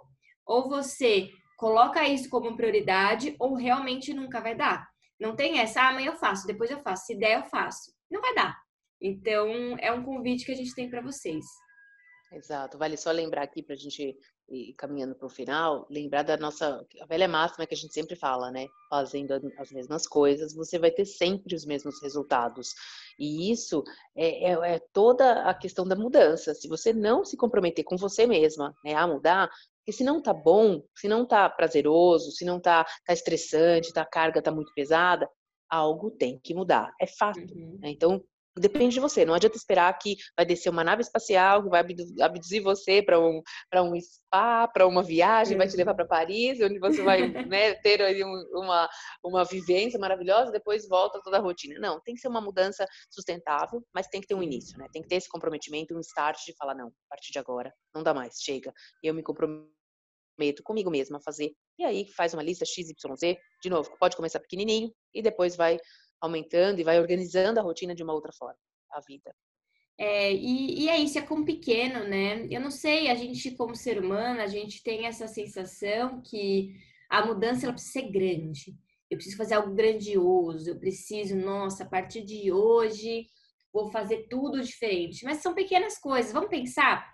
ou 0.46 0.68
você 0.68 1.30
coloca 1.56 2.06
isso 2.06 2.28
como 2.28 2.56
prioridade, 2.56 3.37
ou 3.38 3.54
realmente 3.54 4.12
nunca 4.12 4.40
vai 4.40 4.54
dar. 4.54 4.87
Não 5.20 5.37
tem 5.37 5.61
essa, 5.61 5.82
ah, 5.82 5.88
amanhã 5.88 6.08
eu 6.08 6.16
faço, 6.16 6.46
depois 6.46 6.70
eu 6.70 6.82
faço, 6.82 7.06
se 7.06 7.14
der 7.14 7.38
eu 7.38 7.44
faço. 7.44 7.92
Não 8.11 8.20
vai 8.20 8.35
dar. 8.35 8.62
Então, 9.02 9.76
é 9.78 9.90
um 9.90 10.04
convite 10.04 10.44
que 10.46 10.52
a 10.52 10.56
gente 10.56 10.74
tem 10.74 10.88
para 10.88 11.02
vocês. 11.02 11.44
Exato. 12.32 12.78
Vale 12.78 12.96
só 12.96 13.10
lembrar 13.10 13.42
aqui 13.42 13.62
para 13.62 13.74
a 13.74 13.78
gente 13.78 14.16
ir 14.48 14.74
caminhando 14.74 15.14
para 15.14 15.26
o 15.26 15.30
final, 15.30 15.86
lembrar 15.90 16.22
da 16.22 16.36
nossa 16.36 16.84
a 17.00 17.06
velha 17.06 17.28
máxima 17.28 17.66
que 17.66 17.74
a 17.74 17.76
gente 17.76 17.92
sempre 17.92 18.16
fala, 18.16 18.50
né? 18.50 18.66
Fazendo 18.88 19.32
as 19.58 19.70
mesmas 19.70 20.06
coisas, 20.06 20.54
você 20.54 20.78
vai 20.78 20.90
ter 20.90 21.04
sempre 21.04 21.54
os 21.54 21.64
mesmos 21.64 22.00
resultados. 22.02 22.70
E 23.18 23.50
isso 23.50 23.82
é, 24.16 24.52
é, 24.52 24.74
é 24.74 24.78
toda 24.92 25.42
a 25.42 25.54
questão 25.54 25.86
da 25.86 25.96
mudança. 25.96 26.54
Se 26.54 26.68
você 26.68 26.92
não 26.92 27.24
se 27.24 27.36
comprometer 27.36 27.84
com 27.84 27.96
você 27.96 28.26
mesma, 28.26 28.74
né, 28.84 28.94
a 28.94 29.06
mudar, 29.06 29.50
porque 29.78 29.92
se 29.92 30.04
não 30.04 30.22
tá 30.22 30.32
bom, 30.32 30.82
se 30.96 31.08
não 31.08 31.26
tá 31.26 31.48
prazeroso, 31.50 32.30
se 32.30 32.44
não 32.44 32.60
tá, 32.60 32.84
tá 33.04 33.12
estressante, 33.12 33.92
tá, 33.92 34.02
a 34.02 34.06
carga 34.06 34.40
tá 34.40 34.52
muito 34.52 34.72
pesada, 34.74 35.28
algo 35.68 36.10
tem 36.10 36.38
que 36.42 36.54
mudar. 36.54 36.92
É 37.00 37.06
fato. 37.06 37.40
Uhum. 37.40 37.78
Né? 37.80 37.90
Então, 37.90 38.22
depende 38.56 38.94
de 38.94 39.00
você. 39.00 39.24
Não 39.24 39.34
adianta 39.34 39.56
esperar 39.56 39.92
que 39.98 40.16
vai 40.36 40.44
descer 40.44 40.68
uma 40.68 40.84
nave 40.84 41.02
espacial 41.02 41.62
que 41.62 41.70
vai 41.70 41.84
abduzir 42.20 42.62
você 42.62 43.02
para 43.02 43.18
um, 43.18 43.42
um 43.74 44.00
spa, 44.00 44.68
para 44.68 44.86
uma 44.86 45.02
viagem, 45.02 45.56
vai 45.56 45.68
te 45.68 45.76
levar 45.76 45.94
para 45.94 46.06
Paris, 46.06 46.60
onde 46.60 46.78
você 46.78 47.02
vai 47.02 47.28
né, 47.46 47.74
ter 47.74 48.02
ali 48.02 48.22
uma, 48.24 48.88
uma 49.24 49.44
vivência 49.44 49.98
maravilhosa, 49.98 50.52
depois 50.52 50.88
volta 50.88 51.20
toda 51.22 51.38
a 51.38 51.40
rotina. 51.40 51.78
Não, 51.78 52.00
tem 52.00 52.14
que 52.14 52.20
ser 52.20 52.28
uma 52.28 52.40
mudança 52.40 52.86
sustentável, 53.10 53.82
mas 53.94 54.08
tem 54.08 54.20
que 54.20 54.26
ter 54.26 54.34
um 54.34 54.42
início, 54.42 54.78
né? 54.78 54.86
Tem 54.92 55.02
que 55.02 55.08
ter 55.08 55.16
esse 55.16 55.28
comprometimento, 55.28 55.94
um 55.94 56.00
start 56.00 56.44
de 56.44 56.54
falar, 56.56 56.74
não, 56.74 56.88
a 56.88 57.08
partir 57.08 57.32
de 57.32 57.38
agora, 57.38 57.72
não 57.94 58.02
dá 58.02 58.12
mais, 58.12 58.40
chega. 58.40 58.72
Eu 59.02 59.14
me 59.14 59.22
comprometo 59.22 60.62
comigo 60.62 60.90
mesma 60.90 61.18
a 61.18 61.22
fazer. 61.22 61.52
E 61.78 61.84
aí 61.84 62.06
faz 62.12 62.34
uma 62.34 62.42
lista 62.42 62.64
XYZ, 62.64 63.36
de 63.62 63.70
novo, 63.70 63.96
pode 63.98 64.16
começar 64.16 64.40
pequenininho 64.40 64.92
e 65.14 65.22
depois 65.22 65.56
vai 65.56 65.78
aumentando 66.22 66.80
e 66.80 66.85
vai 66.85 66.98
organizando 67.00 67.58
a 67.58 67.62
rotina 67.62 67.94
de 67.94 68.02
uma 68.02 68.14
outra 68.14 68.32
forma, 68.32 68.58
a 68.90 69.00
vida. 69.00 69.35
É, 69.98 70.32
e, 70.32 70.85
e 70.85 70.88
é 70.88 70.96
isso, 70.98 71.18
é 71.18 71.22
com 71.22 71.44
pequeno, 71.44 72.04
né? 72.04 72.46
Eu 72.50 72.61
não 72.61 72.70
sei, 72.70 73.11
a 73.11 73.14
gente, 73.14 73.50
como 73.50 73.76
ser 73.76 73.98
humano, 73.98 74.40
a 74.40 74.46
gente 74.46 74.82
tem 74.82 75.06
essa 75.06 75.26
sensação 75.26 76.22
que 76.22 76.74
a 77.11 77.26
mudança 77.26 77.66
ela 77.66 77.74
precisa 77.74 77.92
ser 77.92 78.11
grande. 78.11 78.74
Eu 79.11 79.16
preciso 79.18 79.37
fazer 79.37 79.54
algo 79.54 79.74
grandioso, 79.74 80.70
eu 80.70 80.78
preciso, 80.78 81.37
nossa, 81.37 81.85
a 81.85 81.87
partir 81.87 82.24
de 82.24 82.50
hoje 82.50 83.26
vou 83.72 83.90
fazer 83.90 84.26
tudo 84.28 84.62
diferente. 84.62 85.24
Mas 85.24 85.38
são 85.38 85.54
pequenas 85.54 85.98
coisas. 85.98 86.32
Vamos 86.32 86.50
pensar 86.50 87.12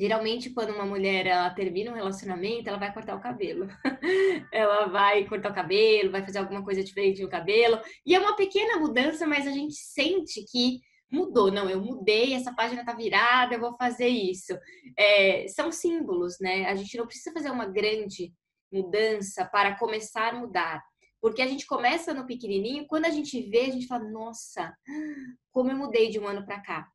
Geralmente, 0.00 0.48
quando 0.48 0.72
uma 0.72 0.86
mulher 0.86 1.26
ela 1.26 1.50
termina 1.50 1.90
um 1.90 1.94
relacionamento, 1.94 2.66
ela 2.66 2.78
vai 2.78 2.90
cortar 2.90 3.14
o 3.14 3.20
cabelo. 3.20 3.68
ela 4.50 4.86
vai 4.86 5.26
cortar 5.26 5.50
o 5.50 5.54
cabelo, 5.54 6.10
vai 6.10 6.24
fazer 6.24 6.38
alguma 6.38 6.64
coisa 6.64 6.82
diferente 6.82 7.20
no 7.20 7.28
cabelo. 7.28 7.78
E 8.06 8.14
é 8.14 8.18
uma 8.18 8.34
pequena 8.34 8.78
mudança, 8.78 9.26
mas 9.26 9.46
a 9.46 9.50
gente 9.50 9.74
sente 9.74 10.42
que 10.50 10.80
mudou. 11.12 11.52
Não, 11.52 11.68
eu 11.68 11.82
mudei, 11.82 12.32
essa 12.32 12.54
página 12.54 12.82
tá 12.82 12.94
virada, 12.94 13.54
eu 13.54 13.60
vou 13.60 13.76
fazer 13.76 14.08
isso. 14.08 14.58
É, 14.96 15.46
são 15.48 15.70
símbolos, 15.70 16.38
né? 16.40 16.64
A 16.64 16.74
gente 16.74 16.96
não 16.96 17.06
precisa 17.06 17.34
fazer 17.34 17.50
uma 17.50 17.66
grande 17.66 18.32
mudança 18.72 19.44
para 19.44 19.76
começar 19.76 20.32
a 20.32 20.38
mudar. 20.38 20.82
Porque 21.20 21.42
a 21.42 21.46
gente 21.46 21.66
começa 21.66 22.14
no 22.14 22.24
pequenininho, 22.24 22.86
quando 22.86 23.04
a 23.04 23.10
gente 23.10 23.38
vê, 23.50 23.66
a 23.66 23.70
gente 23.70 23.86
fala, 23.86 24.08
nossa, 24.08 24.74
como 25.52 25.70
eu 25.70 25.76
mudei 25.76 26.08
de 26.08 26.18
um 26.18 26.26
ano 26.26 26.46
para 26.46 26.58
cá. 26.62 26.88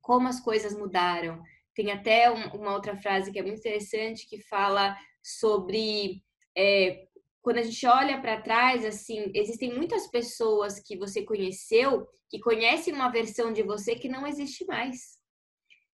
Como 0.00 0.26
as 0.26 0.40
coisas 0.40 0.76
mudaram 0.76 1.40
tem 1.76 1.92
até 1.92 2.30
uma 2.30 2.72
outra 2.72 2.96
frase 2.96 3.30
que 3.30 3.38
é 3.38 3.42
muito 3.42 3.58
interessante 3.58 4.26
que 4.26 4.40
fala 4.40 4.96
sobre 5.22 6.22
é, 6.56 7.06
quando 7.42 7.58
a 7.58 7.62
gente 7.62 7.86
olha 7.86 8.20
para 8.20 8.40
trás, 8.40 8.84
assim, 8.84 9.30
existem 9.34 9.72
muitas 9.72 10.08
pessoas 10.08 10.80
que 10.80 10.96
você 10.96 11.22
conheceu 11.22 12.08
que 12.28 12.40
conhecem 12.40 12.92
uma 12.92 13.08
versão 13.08 13.52
de 13.52 13.62
você 13.62 13.94
que 13.94 14.08
não 14.08 14.26
existe 14.26 14.64
mais. 14.64 15.16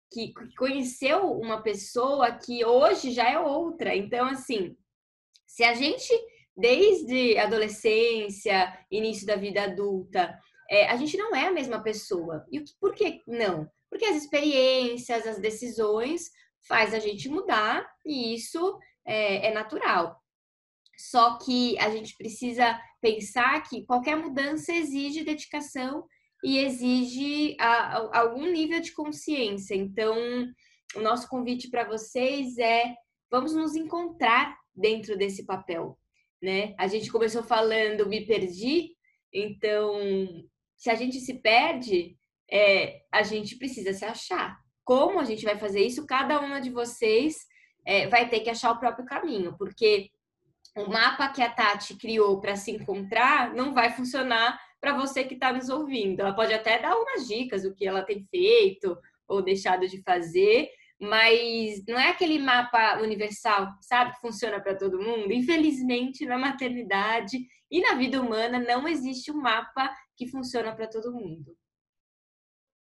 Que 0.09 0.33
conheceu 0.57 1.29
uma 1.31 1.61
pessoa 1.61 2.31
que 2.31 2.63
hoje 2.63 3.11
já 3.11 3.29
é 3.29 3.39
outra. 3.39 3.93
Então, 3.95 4.27
assim, 4.27 4.77
se 5.45 5.63
a 5.63 5.73
gente, 5.73 6.13
desde 6.55 7.37
adolescência, 7.37 8.73
início 8.89 9.25
da 9.27 9.35
vida 9.35 9.63
adulta, 9.63 10.39
é, 10.69 10.87
a 10.87 10.95
gente 10.95 11.17
não 11.17 11.35
é 11.35 11.47
a 11.47 11.51
mesma 11.51 11.83
pessoa. 11.83 12.45
E 12.49 12.63
por 12.79 12.93
que 12.95 13.21
não? 13.27 13.69
Porque 13.91 14.05
as 14.05 14.15
experiências, 14.15 15.27
as 15.27 15.37
decisões 15.37 16.31
faz 16.65 16.93
a 16.93 16.99
gente 16.99 17.27
mudar 17.27 17.85
e 18.05 18.33
isso 18.33 18.79
é, 19.05 19.47
é 19.47 19.53
natural. 19.53 20.17
Só 20.97 21.37
que 21.37 21.77
a 21.77 21.89
gente 21.89 22.15
precisa 22.15 22.79
pensar 23.01 23.61
que 23.63 23.85
qualquer 23.85 24.15
mudança 24.15 24.71
exige 24.71 25.25
dedicação 25.25 26.05
e 26.41 26.59
exige 26.59 27.57
a, 27.59 27.97
a, 27.97 28.19
algum 28.21 28.45
nível 28.45 28.79
de 28.79 28.93
consciência. 28.93 29.75
Então, 29.75 30.15
o 30.95 31.01
nosso 31.01 31.27
convite 31.27 31.69
para 31.69 31.83
vocês 31.83 32.57
é 32.57 32.95
vamos 33.29 33.53
nos 33.53 33.75
encontrar 33.75 34.57
dentro 34.73 35.17
desse 35.17 35.45
papel, 35.45 35.99
né? 36.41 36.73
A 36.77 36.87
gente 36.87 37.11
começou 37.11 37.43
falando 37.43 38.07
me 38.07 38.25
perdi, 38.25 38.95
então 39.33 39.99
se 40.77 40.89
a 40.89 40.95
gente 40.95 41.19
se 41.19 41.35
perde, 41.41 42.17
é, 42.51 43.01
a 43.11 43.23
gente 43.23 43.57
precisa 43.57 43.93
se 43.93 44.03
achar. 44.03 44.59
Como 44.83 45.19
a 45.19 45.23
gente 45.23 45.45
vai 45.45 45.57
fazer 45.57 45.81
isso? 45.81 46.05
Cada 46.05 46.39
uma 46.39 46.59
de 46.59 46.69
vocês 46.69 47.45
é, 47.85 48.07
vai 48.07 48.29
ter 48.29 48.41
que 48.41 48.49
achar 48.49 48.71
o 48.71 48.79
próprio 48.79 49.05
caminho, 49.05 49.55
porque 49.57 50.09
o 50.75 50.89
mapa 50.89 51.29
que 51.29 51.41
a 51.41 51.49
Tati 51.49 51.95
criou 51.95 52.39
para 52.39 52.55
se 52.55 52.71
encontrar 52.71 53.53
não 53.53 53.73
vai 53.73 53.91
funcionar 53.91 54.59
para 54.79 54.97
você 54.97 55.23
que 55.23 55.35
está 55.35 55.53
nos 55.53 55.69
ouvindo. 55.69 56.21
Ela 56.21 56.33
pode 56.33 56.53
até 56.53 56.79
dar 56.79 56.95
umas 56.95 57.27
dicas 57.27 57.63
do 57.63 57.73
que 57.73 57.87
ela 57.87 58.03
tem 58.03 58.25
feito 58.29 58.97
ou 59.27 59.41
deixado 59.41 59.87
de 59.87 60.01
fazer, 60.01 60.69
mas 60.99 61.83
não 61.87 61.99
é 61.99 62.09
aquele 62.09 62.39
mapa 62.39 62.99
universal, 63.01 63.67
sabe, 63.81 64.13
que 64.13 64.19
funciona 64.19 64.59
para 64.59 64.75
todo 64.75 65.01
mundo. 65.01 65.31
Infelizmente, 65.31 66.25
na 66.25 66.37
maternidade 66.37 67.37
e 67.69 67.81
na 67.81 67.95
vida 67.95 68.21
humana 68.21 68.59
não 68.59 68.87
existe 68.87 69.31
um 69.31 69.41
mapa 69.41 69.93
que 70.15 70.27
funciona 70.27 70.75
para 70.75 70.87
todo 70.87 71.13
mundo. 71.13 71.55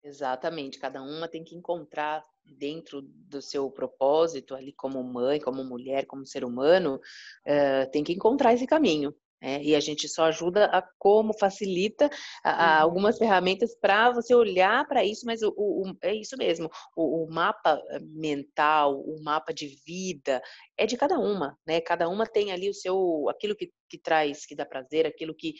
Exatamente, 0.06 0.78
cada 0.78 1.02
uma 1.02 1.26
tem 1.26 1.42
que 1.42 1.56
encontrar 1.56 2.22
dentro 2.44 3.02
do 3.02 3.42
seu 3.42 3.68
propósito 3.68 4.54
ali 4.54 4.72
como 4.72 5.02
mãe, 5.02 5.40
como 5.40 5.64
mulher, 5.64 6.06
como 6.06 6.24
ser 6.24 6.44
humano, 6.44 7.00
uh, 7.44 7.90
tem 7.90 8.04
que 8.04 8.12
encontrar 8.12 8.54
esse 8.54 8.68
caminho. 8.68 9.12
É, 9.40 9.62
e 9.62 9.74
a 9.74 9.80
gente 9.80 10.08
só 10.08 10.24
ajuda 10.24 10.64
a 10.66 10.80
como 10.98 11.34
facilita 11.34 12.08
a, 12.42 12.50
a 12.50 12.78
uhum. 12.78 12.82
algumas 12.84 13.18
ferramentas 13.18 13.76
para 13.78 14.10
você 14.10 14.34
olhar 14.34 14.86
para 14.88 15.04
isso, 15.04 15.26
mas 15.26 15.42
o, 15.42 15.52
o, 15.56 15.92
é 16.02 16.14
isso 16.14 16.38
mesmo, 16.38 16.70
o, 16.96 17.24
o, 17.24 17.30
mapa 17.30 17.78
eh, 17.90 17.98
mental, 18.00 18.98
o 18.98 19.22
mapa 19.22 19.52
de 19.52 19.68
vida 19.84 20.42
é 20.76 20.86
de 20.86 20.96
cada 20.96 21.18
uma, 21.18 21.56
né? 21.66 21.82
Cada 21.82 22.08
uma 22.08 22.26
tem 22.26 22.50
ali 22.50 22.70
o 22.70 22.74
seu, 22.74 23.28
aquilo 23.28 23.54
que, 23.54 23.70
que 23.88 23.98
traz, 23.98 24.44
que 24.44 24.54
dá 24.54 24.64
prazer, 24.64 25.06
aquilo 25.06 25.34
que 25.34 25.54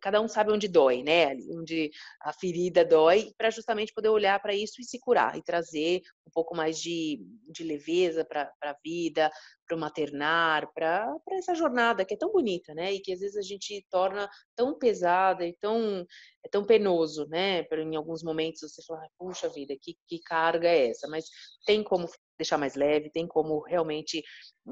cada 0.00 0.20
um 0.20 0.28
sabe 0.28 0.52
onde 0.52 0.68
dói, 0.68 1.02
né? 1.02 1.34
Onde 1.50 1.90
a 2.22 2.32
ferida 2.32 2.84
dói, 2.84 3.32
para 3.36 3.50
justamente 3.50 3.92
poder 3.92 4.08
olhar 4.08 4.40
para 4.40 4.54
isso 4.54 4.80
e 4.80 4.84
se 4.84 4.98
curar 4.98 5.36
e 5.36 5.42
trazer 5.42 6.00
um 6.26 6.30
pouco 6.32 6.54
mais 6.54 6.80
de, 6.80 7.20
de 7.50 7.64
leveza 7.64 8.24
para 8.24 8.52
a 8.62 8.76
vida, 8.84 9.30
para 9.66 9.76
o 9.76 9.80
maternar, 9.80 10.72
para 10.72 11.14
essa 11.32 11.54
jornada 11.54 12.04
que 12.04 12.14
é 12.14 12.16
tão 12.16 12.32
bonita, 12.32 12.74
né? 12.74 12.94
E 12.94 13.00
que 13.00 13.12
às 13.12 13.20
vezes 13.20 13.36
a 13.36 13.42
gente 13.42 13.84
torna 13.90 14.28
tão 14.56 14.76
pesada 14.78 15.46
e 15.46 15.54
tão, 15.60 16.06
é 16.48 16.50
tão 16.50 16.64
penoso, 16.64 17.26
né? 17.28 17.62
Em 17.72 17.94
alguns 17.94 18.22
momentos 18.22 18.60
você 18.60 18.82
fala, 18.82 19.06
puxa 19.18 19.48
vida, 19.48 19.74
que, 19.80 19.96
que 20.06 20.18
carga 20.20 20.68
é 20.68 20.88
essa? 20.88 21.06
Mas 21.06 21.26
tem 21.66 21.84
como 21.84 22.08
deixar 22.38 22.58
mais 22.58 22.74
leve, 22.74 23.10
tem 23.10 23.26
como 23.26 23.60
realmente 23.64 24.22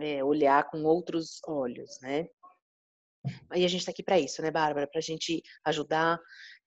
é, 0.00 0.24
olhar 0.24 0.68
com 0.70 0.82
outros 0.84 1.40
olhos, 1.46 2.00
né? 2.00 2.26
E 3.54 3.64
a 3.64 3.68
gente 3.68 3.80
está 3.80 3.90
aqui 3.90 4.02
para 4.02 4.18
isso, 4.18 4.40
né, 4.40 4.50
Bárbara? 4.50 4.86
Para 4.86 5.00
a 5.00 5.02
gente 5.02 5.42
ajudar 5.64 6.18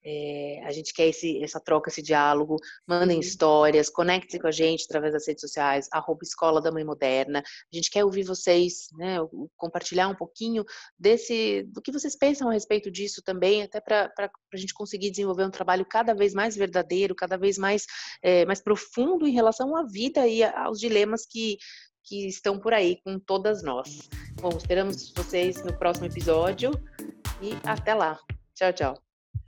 é, 0.04 0.62
a 0.66 0.72
gente 0.72 0.94
quer 0.94 1.08
esse, 1.08 1.44
essa 1.44 1.60
troca, 1.60 1.90
esse 1.90 2.02
diálogo. 2.02 2.58
Mandem 2.88 3.18
uhum. 3.18 3.22
histórias, 3.22 3.90
conectem 3.90 4.40
com 4.40 4.48
a 4.48 4.52
gente 4.52 4.86
através 4.86 5.14
das 5.14 5.28
redes 5.28 5.42
sociais, 5.42 5.88
arroba 5.92 6.20
Escola 6.24 6.62
da 6.62 6.72
Mãe 6.72 6.84
Moderna. 6.84 7.40
A 7.40 7.76
gente 7.76 7.90
quer 7.90 8.04
ouvir 8.04 8.24
vocês, 8.24 8.88
né, 8.98 9.18
compartilhar 9.58 10.08
um 10.08 10.16
pouquinho 10.16 10.64
desse, 10.98 11.64
do 11.64 11.82
que 11.82 11.92
vocês 11.92 12.16
pensam 12.16 12.50
a 12.50 12.54
respeito 12.54 12.90
disso 12.90 13.22
também, 13.24 13.64
até 13.64 13.82
para 13.82 14.12
a 14.54 14.58
gente 14.58 14.74
conseguir 14.74 15.12
desenvolver 15.12 15.46
um 15.46 15.52
trabalho 15.52 15.86
cada 15.86 16.14
vez 16.14 16.34
mais 16.34 16.56
verdadeiro, 16.56 17.16
cada 17.16 17.38
vez 17.38 17.58
mais, 17.58 17.86
é, 18.22 18.46
mais 18.46 18.62
profundo 18.62 19.28
em 19.28 19.34
relação 19.34 19.76
à 19.76 19.84
vida 19.84 20.28
e 20.28 20.44
aos 20.44 20.80
dilemas 20.80 21.26
que, 21.26 21.58
que 22.04 22.28
estão 22.28 22.60
por 22.60 22.74
aí 22.74 23.02
com 23.04 23.20
todas 23.20 23.62
nós. 23.64 24.10
Bom, 24.42 24.50
esperamos 24.56 25.12
vocês 25.14 25.62
no 25.64 25.78
próximo 25.78 26.06
episódio 26.06 26.72
e 27.42 27.52
até 27.64 27.94
lá. 27.94 28.18
Tchau, 28.56 28.74
tchau. 28.74 29.09